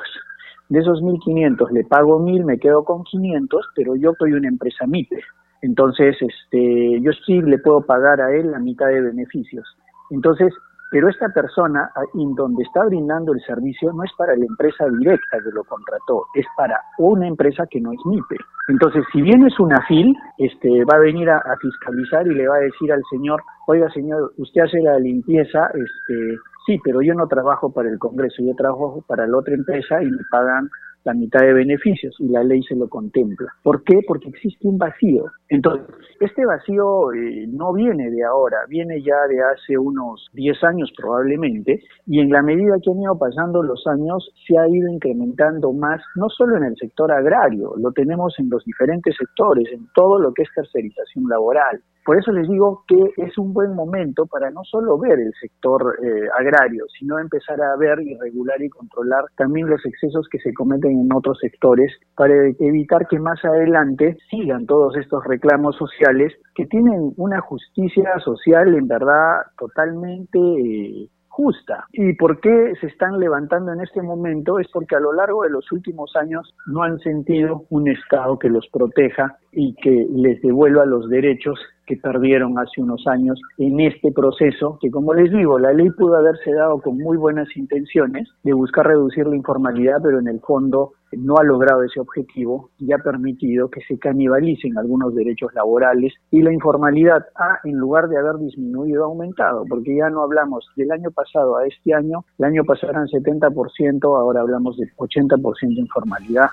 De 0.68 0.80
esos 0.80 1.00
1.500 1.00 1.70
le 1.70 1.84
pago 1.84 2.18
1.000, 2.20 2.44
me 2.44 2.58
quedo 2.58 2.84
con 2.84 3.04
500, 3.04 3.66
pero 3.76 3.94
yo 3.94 4.14
soy 4.18 4.32
una 4.32 4.48
empresa 4.48 4.86
MIPE. 4.86 5.20
Entonces, 5.62 6.16
este, 6.20 7.00
yo 7.00 7.12
sí 7.24 7.40
le 7.40 7.58
puedo 7.58 7.82
pagar 7.82 8.20
a 8.20 8.34
él 8.34 8.50
la 8.50 8.58
mitad 8.58 8.88
de 8.88 9.00
beneficios. 9.00 9.66
Entonces, 10.10 10.52
pero 10.90 11.08
esta 11.08 11.28
persona 11.30 11.90
en 12.14 12.34
donde 12.34 12.62
está 12.62 12.84
brindando 12.84 13.32
el 13.32 13.40
servicio 13.42 13.92
no 13.92 14.04
es 14.04 14.10
para 14.16 14.36
la 14.36 14.44
empresa 14.44 14.86
directa 14.98 15.38
que 15.42 15.50
lo 15.52 15.64
contrató, 15.64 16.26
es 16.34 16.46
para 16.56 16.80
una 16.98 17.26
empresa 17.26 17.66
que 17.68 17.80
no 17.80 17.92
es 17.92 17.98
MIPE. 18.04 18.36
Entonces, 18.68 19.04
si 19.12 19.20
bien 19.20 19.44
es 19.46 19.58
una 19.58 19.80
FIL, 19.86 20.14
este, 20.38 20.84
va 20.84 20.96
a 20.96 21.00
venir 21.00 21.28
a, 21.30 21.42
fiscalizar 21.60 22.26
y 22.26 22.34
le 22.34 22.48
va 22.48 22.56
a 22.56 22.60
decir 22.60 22.92
al 22.92 23.02
señor, 23.10 23.42
oiga 23.66 23.90
señor, 23.90 24.32
usted 24.38 24.62
hace 24.62 24.80
la 24.80 24.98
limpieza, 24.98 25.66
este, 25.74 26.38
sí, 26.66 26.78
pero 26.84 27.02
yo 27.02 27.14
no 27.14 27.26
trabajo 27.26 27.72
para 27.72 27.88
el 27.88 27.98
Congreso, 27.98 28.42
yo 28.42 28.54
trabajo 28.54 29.02
para 29.06 29.26
la 29.26 29.38
otra 29.38 29.54
empresa 29.54 30.02
y 30.02 30.10
me 30.10 30.22
pagan 30.30 30.68
la 31.06 31.14
mitad 31.14 31.40
de 31.40 31.52
beneficios 31.52 32.16
y 32.18 32.28
la 32.28 32.42
ley 32.42 32.62
se 32.64 32.74
lo 32.74 32.88
contempla. 32.88 33.46
¿Por 33.62 33.84
qué? 33.84 34.00
Porque 34.06 34.28
existe 34.28 34.66
un 34.66 34.76
vacío. 34.76 35.26
Entonces, 35.48 35.86
este 36.20 36.44
vacío 36.44 37.12
eh, 37.12 37.46
no 37.48 37.72
viene 37.72 38.10
de 38.10 38.24
ahora, 38.24 38.58
viene 38.68 39.00
ya 39.00 39.16
de 39.28 39.40
hace 39.40 39.78
unos 39.78 40.26
10 40.32 40.64
años 40.64 40.92
probablemente, 40.96 41.80
y 42.06 42.18
en 42.20 42.30
la 42.30 42.42
medida 42.42 42.74
que 42.82 42.90
han 42.90 43.00
ido 43.00 43.16
pasando 43.16 43.62
los 43.62 43.86
años 43.86 44.28
se 44.46 44.58
ha 44.58 44.68
ido 44.68 44.88
incrementando 44.90 45.72
más, 45.72 46.02
no 46.16 46.28
solo 46.28 46.56
en 46.56 46.64
el 46.64 46.76
sector 46.76 47.12
agrario, 47.12 47.74
lo 47.76 47.92
tenemos 47.92 48.34
en 48.38 48.50
los 48.50 48.64
diferentes 48.64 49.14
sectores, 49.16 49.68
en 49.72 49.86
todo 49.94 50.18
lo 50.18 50.34
que 50.34 50.42
es 50.42 50.48
tercerización 50.54 51.28
laboral. 51.28 51.80
Por 52.06 52.16
eso 52.16 52.30
les 52.30 52.48
digo 52.48 52.84
que 52.86 53.02
es 53.16 53.36
un 53.36 53.52
buen 53.52 53.74
momento 53.74 54.26
para 54.26 54.48
no 54.52 54.62
solo 54.62 54.96
ver 54.96 55.18
el 55.18 55.32
sector 55.40 55.98
eh, 56.04 56.28
agrario, 56.38 56.84
sino 56.96 57.18
empezar 57.18 57.60
a 57.60 57.76
ver 57.76 58.00
y 58.00 58.16
regular 58.16 58.62
y 58.62 58.68
controlar 58.68 59.24
también 59.36 59.68
los 59.68 59.84
excesos 59.84 60.28
que 60.30 60.38
se 60.38 60.54
cometen 60.54 60.95
en 61.02 61.12
otros 61.12 61.38
sectores 61.40 61.92
para 62.14 62.34
evitar 62.60 63.06
que 63.08 63.18
más 63.18 63.44
adelante 63.44 64.16
sigan 64.30 64.66
todos 64.66 64.96
estos 64.96 65.24
reclamos 65.24 65.76
sociales 65.76 66.32
que 66.54 66.66
tienen 66.66 67.12
una 67.16 67.40
justicia 67.40 68.18
social 68.24 68.74
en 68.74 68.88
verdad 68.88 69.42
totalmente 69.58 70.38
eh, 70.38 71.08
justa. 71.36 71.84
¿Y 71.92 72.14
por 72.14 72.40
qué 72.40 72.72
se 72.80 72.86
están 72.86 73.20
levantando 73.20 73.70
en 73.70 73.82
este 73.82 74.00
momento? 74.00 74.58
Es 74.58 74.68
porque 74.72 74.96
a 74.96 75.00
lo 75.00 75.12
largo 75.12 75.42
de 75.42 75.50
los 75.50 75.70
últimos 75.70 76.16
años 76.16 76.54
no 76.66 76.82
han 76.82 76.98
sentido 77.00 77.66
un 77.68 77.88
Estado 77.88 78.38
que 78.38 78.48
los 78.48 78.66
proteja 78.72 79.36
y 79.52 79.74
que 79.74 80.06
les 80.10 80.40
devuelva 80.40 80.86
los 80.86 81.10
derechos 81.10 81.58
que 81.86 81.96
perdieron 81.96 82.58
hace 82.58 82.80
unos 82.82 83.06
años 83.06 83.38
en 83.58 83.80
este 83.80 84.12
proceso, 84.12 84.78
que 84.80 84.90
como 84.90 85.14
les 85.14 85.30
digo, 85.30 85.58
la 85.58 85.72
ley 85.72 85.90
pudo 85.90 86.16
haberse 86.16 86.52
dado 86.52 86.80
con 86.80 86.98
muy 86.98 87.16
buenas 87.16 87.48
intenciones 87.54 88.28
de 88.42 88.54
buscar 88.54 88.86
reducir 88.86 89.26
la 89.26 89.36
informalidad, 89.36 89.98
pero 90.02 90.18
en 90.18 90.28
el 90.28 90.40
fondo 90.40 90.92
no 91.12 91.36
ha 91.38 91.44
logrado 91.44 91.82
ese 91.82 92.00
objetivo 92.00 92.70
y 92.78 92.92
ha 92.92 92.98
permitido 92.98 93.70
que 93.70 93.80
se 93.82 93.98
canibalicen 93.98 94.76
algunos 94.78 95.14
derechos 95.14 95.52
laborales 95.54 96.12
y 96.30 96.42
la 96.42 96.52
informalidad 96.52 97.26
ha, 97.34 97.60
en 97.64 97.76
lugar 97.76 98.08
de 98.08 98.18
haber 98.18 98.38
disminuido, 98.38 99.04
ha 99.04 99.06
aumentado, 99.06 99.64
porque 99.68 99.96
ya 99.96 100.10
no 100.10 100.22
hablamos 100.22 100.66
del 100.76 100.90
año 100.92 101.10
pasado 101.10 101.56
a 101.56 101.66
este 101.66 101.94
año, 101.94 102.24
el 102.38 102.44
año 102.44 102.64
pasado 102.64 102.92
eran 102.92 103.06
70%, 103.06 104.04
ahora 104.04 104.40
hablamos 104.40 104.76
de 104.76 104.86
80% 104.96 105.74
de 105.74 105.80
informalidad. 105.80 106.50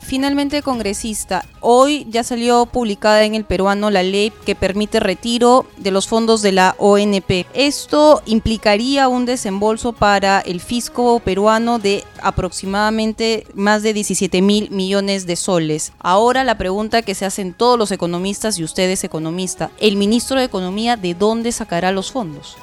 Finalmente 0.00 0.62
congresista, 0.62 1.44
hoy 1.60 2.06
ya 2.08 2.22
salió 2.22 2.66
publicada 2.66 3.24
en 3.24 3.34
el 3.34 3.44
peruano 3.44 3.90
la 3.90 4.02
ley 4.02 4.32
que 4.44 4.54
permite 4.54 5.00
retiro 5.00 5.66
de 5.76 5.90
los 5.90 6.08
fondos 6.08 6.42
de 6.42 6.52
la 6.52 6.74
ONP. 6.78 7.46
Esto 7.54 8.22
implicaría 8.26 9.08
un 9.08 9.26
desembolso 9.26 9.92
para 9.92 10.40
el 10.40 10.60
fisco 10.60 11.20
peruano 11.20 11.78
de 11.78 12.04
aproximadamente 12.22 13.44
más 13.54 13.82
de 13.82 13.92
17 13.92 14.42
mil 14.42 14.70
millones 14.70 15.26
de 15.26 15.36
soles. 15.36 15.92
Ahora 15.98 16.44
la 16.44 16.58
pregunta 16.58 17.02
que 17.02 17.14
se 17.14 17.24
hacen 17.24 17.54
todos 17.54 17.78
los 17.78 17.92
economistas 17.92 18.58
y 18.58 18.64
ustedes 18.64 19.04
economista, 19.04 19.70
¿el 19.80 19.96
ministro 19.96 20.38
de 20.38 20.46
Economía 20.46 20.96
de 20.96 21.14
dónde 21.14 21.52
sacará 21.52 21.92
los 21.92 22.12
fondos? 22.12 22.56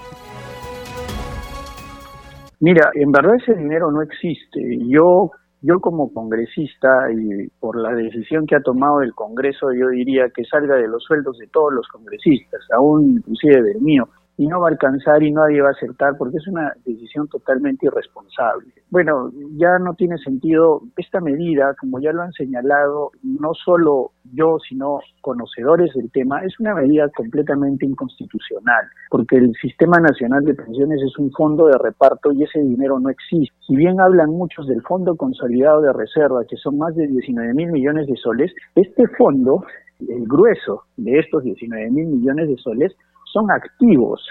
Mira, 2.60 2.92
en 2.94 3.12
verdad 3.12 3.36
ese 3.36 3.56
dinero 3.56 3.92
no 3.92 4.02
existe. 4.02 4.78
Yo 4.88 5.32
yo 5.64 5.80
como 5.80 6.14
congresista 6.14 7.10
y 7.12 7.48
por 7.60 7.78
la 7.78 7.94
decisión 7.96 8.46
que 8.46 8.56
ha 8.56 8.62
tomado 8.62 9.02
el 9.02 9.16
Congreso, 9.16 9.72
yo 9.74 9.88
diría 9.90 10.30
que 10.30 10.44
salga 10.44 10.76
de 10.76 10.90
los 10.90 11.04
sueldos 11.04 11.38
de 11.38 11.48
todos 11.48 11.74
los 11.74 11.88
congresistas, 11.88 12.62
aún 12.72 13.18
inclusive 13.18 13.64
del 13.64 13.82
mío 13.82 14.08
y 14.38 14.48
no 14.48 14.62
va 14.62 14.68
a 14.68 14.72
alcanzar 14.72 15.22
y 15.22 15.32
nadie 15.32 15.62
va 15.62 15.70
a 15.70 15.74
aceptar 15.74 16.18
porque 16.18 16.38
es 16.38 16.48
una 16.48 16.74
decisión 16.86 17.28
totalmente 17.28 17.86
irresponsable. 17.86 18.68
Bueno, 18.90 19.32
ya 19.56 19.78
no 19.80 19.94
tiene 19.94 20.18
sentido 20.18 20.82
esta 20.98 21.20
medida, 21.20 21.76
como 21.80 22.00
ya 22.00 22.12
lo 22.12 22.24
han 22.24 22.32
señalado 22.34 23.12
no 23.22 23.54
solo 23.54 24.12
yo, 24.34 24.58
sino 24.68 25.00
conocedores 25.22 25.94
del 25.94 26.10
tema, 26.12 26.44
es 26.44 26.60
una 26.60 26.74
medida 26.74 27.10
completamente 27.10 27.86
inconstitucional, 27.86 28.86
porque 29.10 29.38
el 29.38 29.54
Sistema 29.62 30.00
Nacional 30.00 30.44
de 30.44 30.56
Pensiones 30.56 31.02
es 31.02 31.18
un 31.18 31.32
fondo 31.32 31.68
de 31.68 31.78
reparto 31.78 32.32
y 32.32 32.44
ese 32.44 32.60
dinero 32.60 33.00
no 33.00 33.10
existe. 33.10 33.56
Si 33.68 33.76
bien 33.76 34.00
hablan 34.00 34.32
muchos 34.32 34.68
del 34.68 34.82
Fondo 34.82 35.16
Consolidado 35.16 35.82
de 35.82 35.94
Reserva, 35.94 36.46
que 36.46 36.58
son 36.58 36.78
más 36.78 36.96
de 36.96 37.08
19 37.08 37.54
mil 37.54 37.72
millones 37.72 38.08
de 38.08 38.16
soles, 38.16 38.52
este 38.76 39.08
fondo, 39.08 39.64
el 40.00 40.28
grueso 40.28 40.84
de 40.98 41.20
estos 41.20 41.44
19 41.44 41.92
mil 41.92 42.08
millones 42.08 42.48
de 42.50 42.58
soles, 42.58 42.94
son 43.34 43.50
activos, 43.50 44.22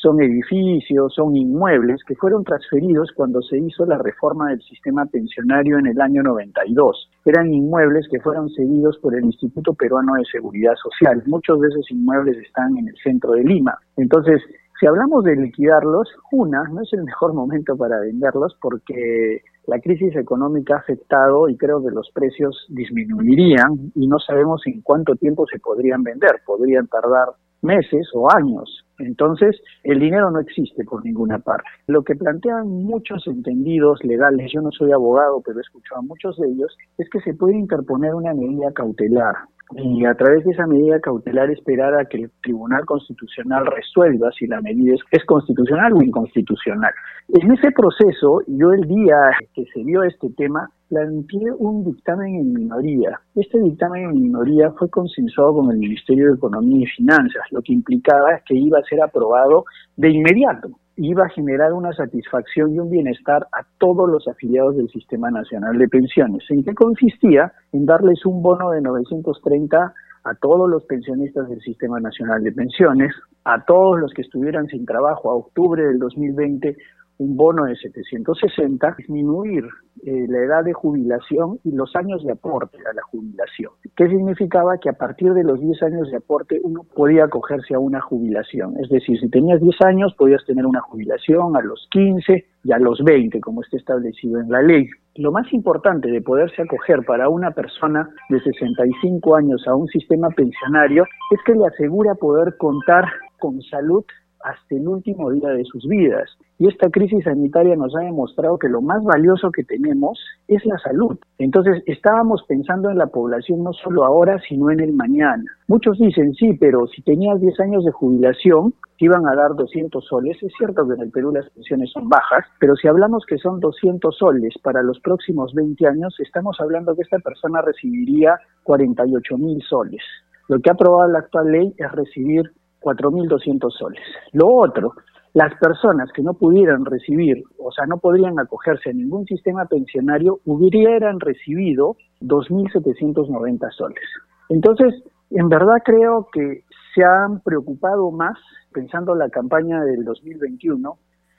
son 0.00 0.22
edificios, 0.22 1.12
son 1.14 1.36
inmuebles 1.36 2.00
que 2.06 2.14
fueron 2.14 2.44
transferidos 2.44 3.10
cuando 3.14 3.42
se 3.42 3.58
hizo 3.58 3.84
la 3.84 3.98
reforma 3.98 4.50
del 4.50 4.62
sistema 4.62 5.04
pensionario 5.06 5.78
en 5.78 5.88
el 5.88 6.00
año 6.00 6.22
92. 6.22 7.10
Eran 7.24 7.52
inmuebles 7.52 8.06
que 8.10 8.20
fueron 8.20 8.48
cedidos 8.50 8.98
por 8.98 9.16
el 9.16 9.24
Instituto 9.24 9.74
Peruano 9.74 10.14
de 10.14 10.24
Seguridad 10.24 10.74
Social. 10.76 11.22
Muchos 11.26 11.60
de 11.60 11.68
esos 11.68 11.90
inmuebles 11.90 12.36
están 12.38 12.76
en 12.78 12.88
el 12.88 12.96
centro 13.02 13.32
de 13.32 13.44
Lima. 13.44 13.76
Entonces, 13.96 14.40
si 14.78 14.86
hablamos 14.86 15.24
de 15.24 15.36
liquidarlos, 15.36 16.08
una, 16.32 16.64
no 16.64 16.82
es 16.82 16.92
el 16.92 17.04
mejor 17.04 17.34
momento 17.34 17.76
para 17.76 18.00
venderlos 18.00 18.56
porque 18.60 19.40
la 19.66 19.78
crisis 19.78 20.16
económica 20.16 20.74
ha 20.74 20.78
afectado 20.78 21.48
y 21.48 21.56
creo 21.56 21.80
que 21.80 21.92
los 21.92 22.10
precios 22.12 22.66
disminuirían 22.68 23.92
y 23.94 24.08
no 24.08 24.18
sabemos 24.18 24.62
en 24.66 24.82
cuánto 24.82 25.14
tiempo 25.14 25.46
se 25.46 25.60
podrían 25.60 26.02
vender. 26.02 26.40
Podrían 26.44 26.88
tardar 26.88 27.28
meses 27.62 28.08
o 28.14 28.30
años. 28.32 28.84
Entonces, 28.98 29.60
el 29.84 29.98
dinero 29.98 30.30
no 30.30 30.40
existe 30.40 30.84
por 30.84 31.04
ninguna 31.04 31.38
parte. 31.38 31.64
Lo 31.86 32.02
que 32.02 32.14
plantean 32.14 32.68
muchos 32.68 33.26
entendidos 33.26 34.02
legales, 34.04 34.50
yo 34.52 34.60
no 34.60 34.70
soy 34.70 34.92
abogado, 34.92 35.40
pero 35.44 35.58
he 35.58 35.62
escuchado 35.62 36.00
a 36.00 36.04
muchos 36.04 36.36
de 36.38 36.48
ellos, 36.48 36.76
es 36.98 37.08
que 37.10 37.20
se 37.20 37.34
puede 37.34 37.56
interponer 37.56 38.14
una 38.14 38.34
medida 38.34 38.72
cautelar 38.72 39.34
y 39.76 40.04
a 40.04 40.14
través 40.14 40.44
de 40.44 40.52
esa 40.52 40.66
medida 40.66 41.00
cautelar 41.00 41.50
esperar 41.50 41.94
a 41.94 42.04
que 42.04 42.18
el 42.18 42.30
Tribunal 42.42 42.84
Constitucional 42.84 43.66
resuelva 43.66 44.30
si 44.32 44.46
la 44.46 44.60
medida 44.60 44.94
es, 45.10 45.24
constitucional 45.24 45.92
o 45.94 46.02
inconstitucional. 46.02 46.92
En 47.28 47.52
ese 47.52 47.70
proceso, 47.70 48.42
yo 48.46 48.72
el 48.72 48.86
día 48.86 49.16
que 49.54 49.64
se 49.72 49.82
vio 49.82 50.02
este 50.02 50.30
tema, 50.30 50.68
planteé 50.88 51.52
un 51.58 51.84
dictamen 51.84 52.34
en 52.34 52.52
minoría. 52.52 53.20
Este 53.34 53.58
dictamen 53.60 54.10
en 54.10 54.20
minoría 54.20 54.70
fue 54.72 54.90
consensuado 54.90 55.54
con 55.54 55.70
el 55.70 55.78
Ministerio 55.78 56.28
de 56.28 56.36
Economía 56.36 56.82
y 56.82 56.86
Finanzas, 56.86 57.44
lo 57.50 57.62
que 57.62 57.72
implicaba 57.72 58.40
que 58.46 58.54
iba 58.54 58.78
a 58.78 58.84
ser 58.84 59.02
aprobado 59.02 59.64
de 59.96 60.10
inmediato 60.10 60.68
iba 60.96 61.24
a 61.24 61.28
generar 61.30 61.72
una 61.72 61.92
satisfacción 61.92 62.74
y 62.74 62.78
un 62.78 62.90
bienestar 62.90 63.46
a 63.52 63.64
todos 63.78 64.08
los 64.08 64.28
afiliados 64.28 64.76
del 64.76 64.88
Sistema 64.88 65.30
Nacional 65.30 65.78
de 65.78 65.88
Pensiones. 65.88 66.44
¿En 66.50 66.64
qué 66.64 66.74
consistía? 66.74 67.52
En 67.72 67.86
darles 67.86 68.24
un 68.26 68.42
bono 68.42 68.70
de 68.70 68.80
930 68.80 69.94
a 70.24 70.34
todos 70.34 70.68
los 70.68 70.84
pensionistas 70.84 71.48
del 71.48 71.60
Sistema 71.60 71.98
Nacional 71.98 72.42
de 72.42 72.52
Pensiones, 72.52 73.12
a 73.44 73.64
todos 73.64 73.98
los 73.98 74.12
que 74.12 74.22
estuvieran 74.22 74.66
sin 74.68 74.86
trabajo 74.86 75.30
a 75.30 75.34
octubre 75.34 75.82
del 75.84 75.98
2020 75.98 76.76
un 77.22 77.36
bono 77.36 77.64
de 77.64 77.76
760, 77.76 78.96
disminuir 78.98 79.64
eh, 80.04 80.26
la 80.28 80.38
edad 80.38 80.64
de 80.64 80.72
jubilación 80.72 81.60
y 81.64 81.72
los 81.72 81.94
años 81.94 82.24
de 82.24 82.32
aporte 82.32 82.78
a 82.78 82.92
la 82.92 83.02
jubilación. 83.02 83.70
¿Qué 83.96 84.08
significaba? 84.08 84.78
Que 84.78 84.88
a 84.88 84.94
partir 84.94 85.32
de 85.32 85.44
los 85.44 85.60
10 85.60 85.82
años 85.84 86.10
de 86.10 86.16
aporte 86.16 86.60
uno 86.64 86.84
podía 86.94 87.24
acogerse 87.24 87.74
a 87.74 87.78
una 87.78 88.00
jubilación. 88.00 88.74
Es 88.80 88.88
decir, 88.88 89.20
si 89.20 89.28
tenías 89.30 89.60
10 89.60 89.80
años 89.82 90.14
podías 90.18 90.44
tener 90.44 90.66
una 90.66 90.80
jubilación 90.80 91.56
a 91.56 91.60
los 91.60 91.86
15 91.92 92.44
y 92.64 92.72
a 92.72 92.78
los 92.78 93.02
20, 93.04 93.40
como 93.40 93.62
está 93.62 93.76
establecido 93.76 94.40
en 94.40 94.50
la 94.50 94.62
ley. 94.62 94.88
Lo 95.16 95.30
más 95.30 95.52
importante 95.52 96.10
de 96.10 96.22
poderse 96.22 96.62
acoger 96.62 97.04
para 97.04 97.28
una 97.28 97.50
persona 97.50 98.08
de 98.30 98.40
65 98.40 99.36
años 99.36 99.62
a 99.68 99.74
un 99.74 99.86
sistema 99.88 100.30
pensionario 100.30 101.04
es 101.30 101.40
que 101.44 101.54
le 101.54 101.66
asegura 101.66 102.14
poder 102.14 102.56
contar 102.56 103.04
con 103.38 103.60
salud 103.62 104.04
hasta 104.44 104.74
el 104.74 104.88
último 104.88 105.30
día 105.30 105.48
de 105.50 105.64
sus 105.64 105.86
vidas. 105.86 106.30
Y 106.58 106.68
esta 106.68 106.90
crisis 106.90 107.24
sanitaria 107.24 107.74
nos 107.74 107.94
ha 107.96 108.00
demostrado 108.00 108.58
que 108.58 108.68
lo 108.68 108.80
más 108.80 109.02
valioso 109.02 109.50
que 109.50 109.64
tenemos 109.64 110.18
es 110.46 110.64
la 110.64 110.78
salud. 110.78 111.18
Entonces, 111.38 111.82
estábamos 111.86 112.44
pensando 112.46 112.90
en 112.90 112.98
la 112.98 113.08
población 113.08 113.64
no 113.64 113.72
solo 113.72 114.04
ahora, 114.04 114.40
sino 114.48 114.70
en 114.70 114.80
el 114.80 114.92
mañana. 114.92 115.42
Muchos 115.66 115.98
dicen, 115.98 116.34
sí, 116.34 116.52
pero 116.60 116.86
si 116.86 117.02
tenías 117.02 117.40
10 117.40 117.60
años 117.60 117.84
de 117.84 117.90
jubilación, 117.90 118.74
te 118.98 119.06
iban 119.06 119.26
a 119.26 119.34
dar 119.34 119.56
200 119.56 120.04
soles. 120.04 120.40
Es 120.42 120.52
cierto 120.56 120.86
que 120.86 120.94
en 120.94 121.00
el 121.00 121.10
Perú 121.10 121.32
las 121.32 121.50
pensiones 121.50 121.90
son 121.90 122.08
bajas, 122.08 122.44
pero 122.60 122.76
si 122.76 122.86
hablamos 122.86 123.24
que 123.26 123.38
son 123.38 123.58
200 123.58 124.16
soles 124.16 124.54
para 124.62 124.82
los 124.82 125.00
próximos 125.00 125.52
20 125.54 125.86
años, 125.86 126.14
estamos 126.20 126.60
hablando 126.60 126.94
que 126.94 127.02
esta 127.02 127.18
persona 127.18 127.60
recibiría 127.62 128.38
48 128.62 129.38
mil 129.38 129.60
soles. 129.68 130.02
Lo 130.48 130.60
que 130.60 130.70
ha 130.70 130.74
aprobado 130.74 131.10
la 131.10 131.20
actual 131.20 131.50
ley 131.50 131.74
es 131.76 131.90
recibir 131.92 132.52
4.200 132.82 133.70
soles. 133.70 134.02
Lo 134.32 134.48
otro, 134.48 134.92
las 135.34 135.54
personas 135.58 136.10
que 136.12 136.22
no 136.22 136.34
pudieran 136.34 136.84
recibir, 136.84 137.42
o 137.58 137.72
sea, 137.72 137.86
no 137.86 137.98
podrían 137.98 138.38
acogerse 138.38 138.90
a 138.90 138.92
ningún 138.92 139.24
sistema 139.24 139.64
pensionario, 139.64 140.40
hubieran 140.44 141.20
recibido 141.20 141.96
2.790 142.20 143.70
soles. 143.70 144.04
Entonces, 144.50 145.02
en 145.30 145.48
verdad 145.48 145.76
creo 145.84 146.28
que 146.32 146.64
se 146.94 147.02
han 147.02 147.40
preocupado 147.40 148.10
más, 148.10 148.38
pensando 148.72 149.14
la 149.14 149.30
campaña 149.30 149.82
del 149.84 150.04
2021, 150.04 150.98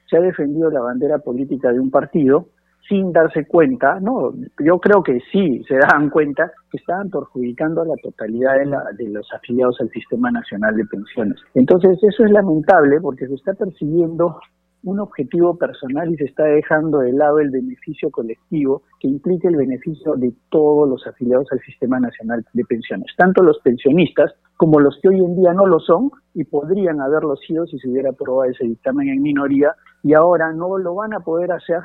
se 0.10 0.18
ha 0.18 0.22
defendido 0.22 0.72
la 0.72 0.82
bandera 0.82 1.20
política 1.20 1.72
de 1.72 1.80
un 1.80 1.92
partido 1.92 2.48
sin 2.88 3.14
darse 3.14 3.46
cuenta, 3.46 4.00
no, 4.02 4.34
yo 4.60 4.80
creo 4.80 5.04
que 5.04 5.20
sí 5.32 5.64
se 5.68 5.78
dan 5.78 6.10
cuenta 6.10 6.52
que 6.70 6.78
estaban 6.78 7.10
perjudicando 7.10 7.82
a 7.82 7.86
la 7.86 7.96
totalidad 8.02 8.56
de, 8.98 9.10
los 9.10 9.28
afiliados 9.34 9.80
al 9.80 9.90
Sistema 9.90 10.32
Nacional 10.32 10.76
de 10.76 10.86
Pensiones. 10.86 11.40
Entonces 11.54 11.98
eso 12.04 12.26
es 12.26 12.32
lamentable 12.32 13.00
porque 13.02 13.28
se 13.28 13.36
está 13.36 13.54
persiguiendo 13.54 14.40
un 14.84 15.00
objetivo 15.00 15.58
personal 15.58 16.12
y 16.12 16.18
se 16.18 16.26
está 16.26 16.44
dejando 16.44 17.00
de 17.00 17.14
lado 17.14 17.40
el 17.40 17.52
beneficio 17.52 18.12
colectivo 18.12 18.84
que 19.00 19.08
implica 19.08 19.48
el 19.48 19.56
beneficio 19.56 20.16
de 20.16 20.34
todos 20.50 20.90
los 20.90 21.08
afiliados 21.08 21.48
al 21.52 21.62
Sistema 21.62 22.02
Nacional 22.02 22.46
de 22.52 22.66
Pensiones, 22.66 23.08
tanto 23.18 23.44
los 23.44 23.60
pensionistas 23.60 24.34
como 24.58 24.82
los 24.82 25.00
que 25.02 25.08
hoy 25.08 25.24
en 25.24 25.38
día 25.38 25.54
no 25.54 25.66
lo 25.68 25.80
son 25.80 26.12
y 26.34 26.44
podrían 26.44 27.00
haberlo 27.00 27.38
sido 27.38 27.66
si 27.66 27.80
se 27.80 27.88
hubiera 27.88 28.10
aprobado 28.10 28.52
ese 28.52 28.66
dictamen 28.66 29.08
en 29.08 29.22
minoría 29.22 29.74
y 30.04 30.14
ahora 30.16 30.52
no 30.52 30.78
lo 30.78 30.96
van 30.96 31.14
a 31.14 31.22
poder 31.22 31.54
hacer 31.54 31.80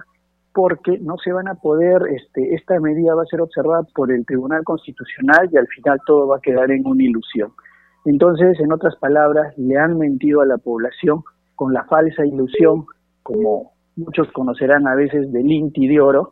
porque 0.53 0.99
no 0.99 1.17
se 1.19 1.33
van 1.33 1.49
a 1.49 1.55
poder, 1.55 2.03
este, 2.11 2.55
esta 2.55 2.79
medida 2.81 3.15
va 3.15 3.23
a 3.23 3.27
ser 3.27 3.41
observada 3.41 3.83
por 3.95 4.11
el 4.11 4.27
Tribunal 4.27 4.65
Constitucional 4.65 5.49
y 5.53 5.57
al 5.57 5.67
final 5.69 6.01
todo 6.07 6.29
va 6.29 6.37
a 6.37 6.41
quedar 6.41 6.71
en 6.71 6.87
una 6.87 7.03
ilusión. 7.03 7.53
Entonces, 8.05 8.59
en 8.61 8.73
otras 8.73 8.97
palabras, 8.97 9.57
le 9.59 9.77
han 9.77 9.99
mentido 9.99 10.41
a 10.41 10.47
la 10.47 10.59
población 10.59 11.23
con 11.55 11.73
la 11.73 11.85
falsa 11.85 12.25
ilusión, 12.25 12.87
como 13.23 13.73
muchos 13.97 14.31
conocerán 14.33 14.87
a 14.87 14.95
veces 14.95 15.31
del 15.33 15.51
Inti 15.51 15.89
de 15.89 16.01
oro, 16.01 16.31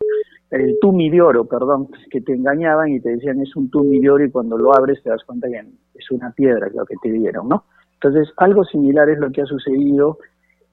el 0.51 0.79
Tumi 0.81 1.11
de 1.11 1.21
oro, 1.21 1.45
perdón, 1.45 1.89
que 2.11 2.21
te 2.21 2.33
engañaban 2.33 2.89
y 2.89 3.01
te 3.01 3.11
decían 3.11 3.41
es 3.43 3.55
un 3.57 3.69
Tumi 3.69 3.99
de 4.01 4.11
oro 4.11 4.25
y 4.25 4.31
cuando 4.31 4.57
lo 4.57 4.75
abres 4.75 5.03
te 5.03 5.11
das 5.11 5.25
cuenta 5.25 5.49
que 5.49 5.63
es 5.95 6.11
una 6.11 6.31
piedra 6.31 6.69
lo 6.73 6.87
que 6.87 6.95
te 7.03 7.11
dieron, 7.11 7.49
¿no? 7.49 7.65
Entonces, 7.95 8.33
algo 8.37 8.65
similar 8.65 9.09
es 9.09 9.19
lo 9.19 9.31
que 9.33 9.43
ha 9.43 9.47
sucedido 9.47 10.19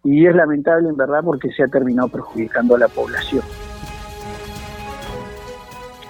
y 0.03 0.25
es 0.25 0.35
lamentable 0.35 0.89
en 0.89 0.97
verdad 0.97 1.21
porque 1.23 1.51
se 1.51 1.63
ha 1.63 1.67
terminado 1.67 2.09
perjudicando 2.09 2.75
a 2.75 2.79
la 2.79 2.87
población. 2.87 3.43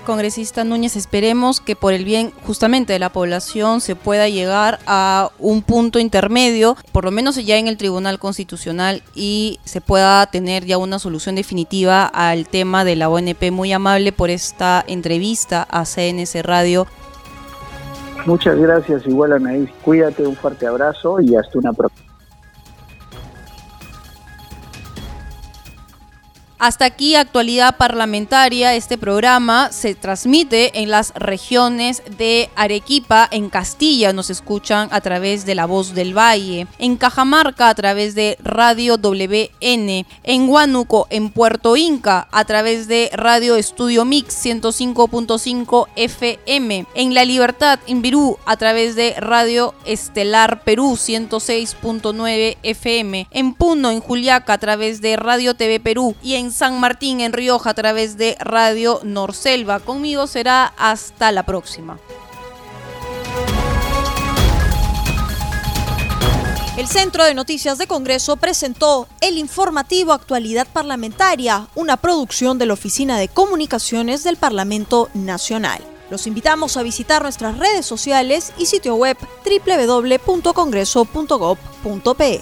Congresista 0.06 0.66
Núñez, 0.66 0.98
esperemos 0.98 1.62
que 1.62 1.78
por 1.78 1.94
el 1.94 2.04
bien 2.04 2.32
justamente 2.46 2.92
de 2.92 3.00
la 3.00 3.10
población 3.10 3.80
se 3.80 3.96
pueda 3.96 4.28
llegar 4.28 4.80
a 4.86 5.32
un 5.40 5.62
punto 5.62 5.98
intermedio, 5.98 6.76
por 6.92 7.06
lo 7.06 7.12
menos 7.12 7.38
ya 7.44 7.58
en 7.58 7.70
el 7.70 7.78
Tribunal 7.78 8.20
Constitucional, 8.20 9.02
y 9.16 9.60
se 9.64 9.80
pueda 9.80 10.26
tener 10.26 10.66
ya 10.66 10.78
una 10.78 11.00
solución 11.00 11.36
definitiva 11.36 12.06
al 12.06 12.48
tema 12.48 12.84
de 12.84 12.98
la 12.98 13.08
ONP. 13.08 13.52
Muy 13.52 13.72
amable 13.72 14.12
por 14.12 14.30
esta 14.30 14.84
entrevista 14.88 15.66
a 15.70 15.86
CNS 15.86 16.44
Radio. 16.44 16.86
Muchas 18.26 18.58
gracias, 18.58 19.08
igual 19.08 19.34
Anaís. 19.34 19.70
Cuídate, 19.84 20.28
un 20.28 20.36
fuerte 20.36 20.68
abrazo 20.68 21.22
y 21.22 21.36
hasta 21.36 21.60
una 21.60 21.72
próxima. 21.72 22.03
Hasta 26.60 26.86
aquí 26.86 27.16
actualidad 27.16 27.78
parlamentaria. 27.78 28.74
Este 28.76 28.98
programa 28.98 29.72
se 29.72 29.96
transmite 29.96 30.82
en 30.82 30.90
las 30.90 31.14
regiones 31.16 32.04
de 32.18 32.50
Arequipa, 32.56 33.28
en 33.32 33.50
Castilla 33.50 34.14
nos 34.14 34.30
escuchan 34.30 34.88
a 34.92 35.02
través 35.02 35.46
de 35.46 35.56
La 35.56 35.66
Voz 35.66 35.94
del 35.94 36.18
Valle, 36.18 36.68
en 36.80 36.96
Cajamarca 36.96 37.70
a 37.70 37.76
través 37.76 38.16
de 38.16 38.38
Radio 38.42 38.98
WN, 38.98 40.06
en 40.24 40.50
Huánuco, 40.50 41.08
en 41.10 41.32
Puerto 41.32 41.76
Inca 41.76 42.28
a 42.32 42.46
través 42.46 42.88
de 42.88 43.10
Radio 43.14 43.56
Estudio 43.56 44.06
Mix 44.06 44.46
105.5 44.46 45.88
FM, 45.96 46.86
en 46.96 47.14
La 47.14 47.26
Libertad, 47.26 47.80
en 47.88 48.02
Virú 48.02 48.38
a 48.46 48.56
través 48.58 48.96
de 48.96 49.16
Radio 49.18 49.74
Estelar 49.86 50.64
Perú 50.64 50.94
106.9 50.94 52.58
FM, 52.64 53.28
en 53.32 53.54
Puno, 53.54 53.92
en 53.92 54.00
Juliaca 54.00 54.54
a 54.54 54.58
través 54.58 55.02
de 55.02 55.18
Radio 55.18 55.56
TV 55.56 55.80
Perú 55.80 56.16
y 56.24 56.36
en 56.36 56.53
San 56.54 56.80
Martín, 56.80 57.20
en 57.20 57.34
Rioja, 57.34 57.72
a 57.72 57.74
través 57.74 58.18
de 58.18 58.38
Radio 58.40 59.00
Norselva. 59.04 59.80
Conmigo 59.80 60.28
será 60.28 60.74
hasta 60.78 61.32
la 61.32 61.44
próxima. 61.44 62.00
El 66.78 66.88
Centro 66.88 67.24
de 67.24 67.36
Noticias 67.36 67.78
de 67.78 67.86
Congreso 67.86 68.38
presentó 68.38 69.08
el 69.22 69.38
informativo 69.38 70.12
Actualidad 70.12 70.68
Parlamentaria, 70.72 71.68
una 71.76 71.98
producción 71.98 72.58
de 72.58 72.66
la 72.66 72.74
Oficina 72.74 73.20
de 73.20 73.28
Comunicaciones 73.28 74.24
del 74.24 74.38
Parlamento 74.38 75.10
Nacional. 75.14 75.84
Los 76.10 76.26
invitamos 76.26 76.78
a 76.78 76.84
visitar 76.84 77.22
nuestras 77.22 77.60
redes 77.60 77.86
sociales 77.86 78.54
y 78.58 78.66
sitio 78.66 78.96
web 78.96 79.18
www.congreso.gov.pe. 79.46 82.42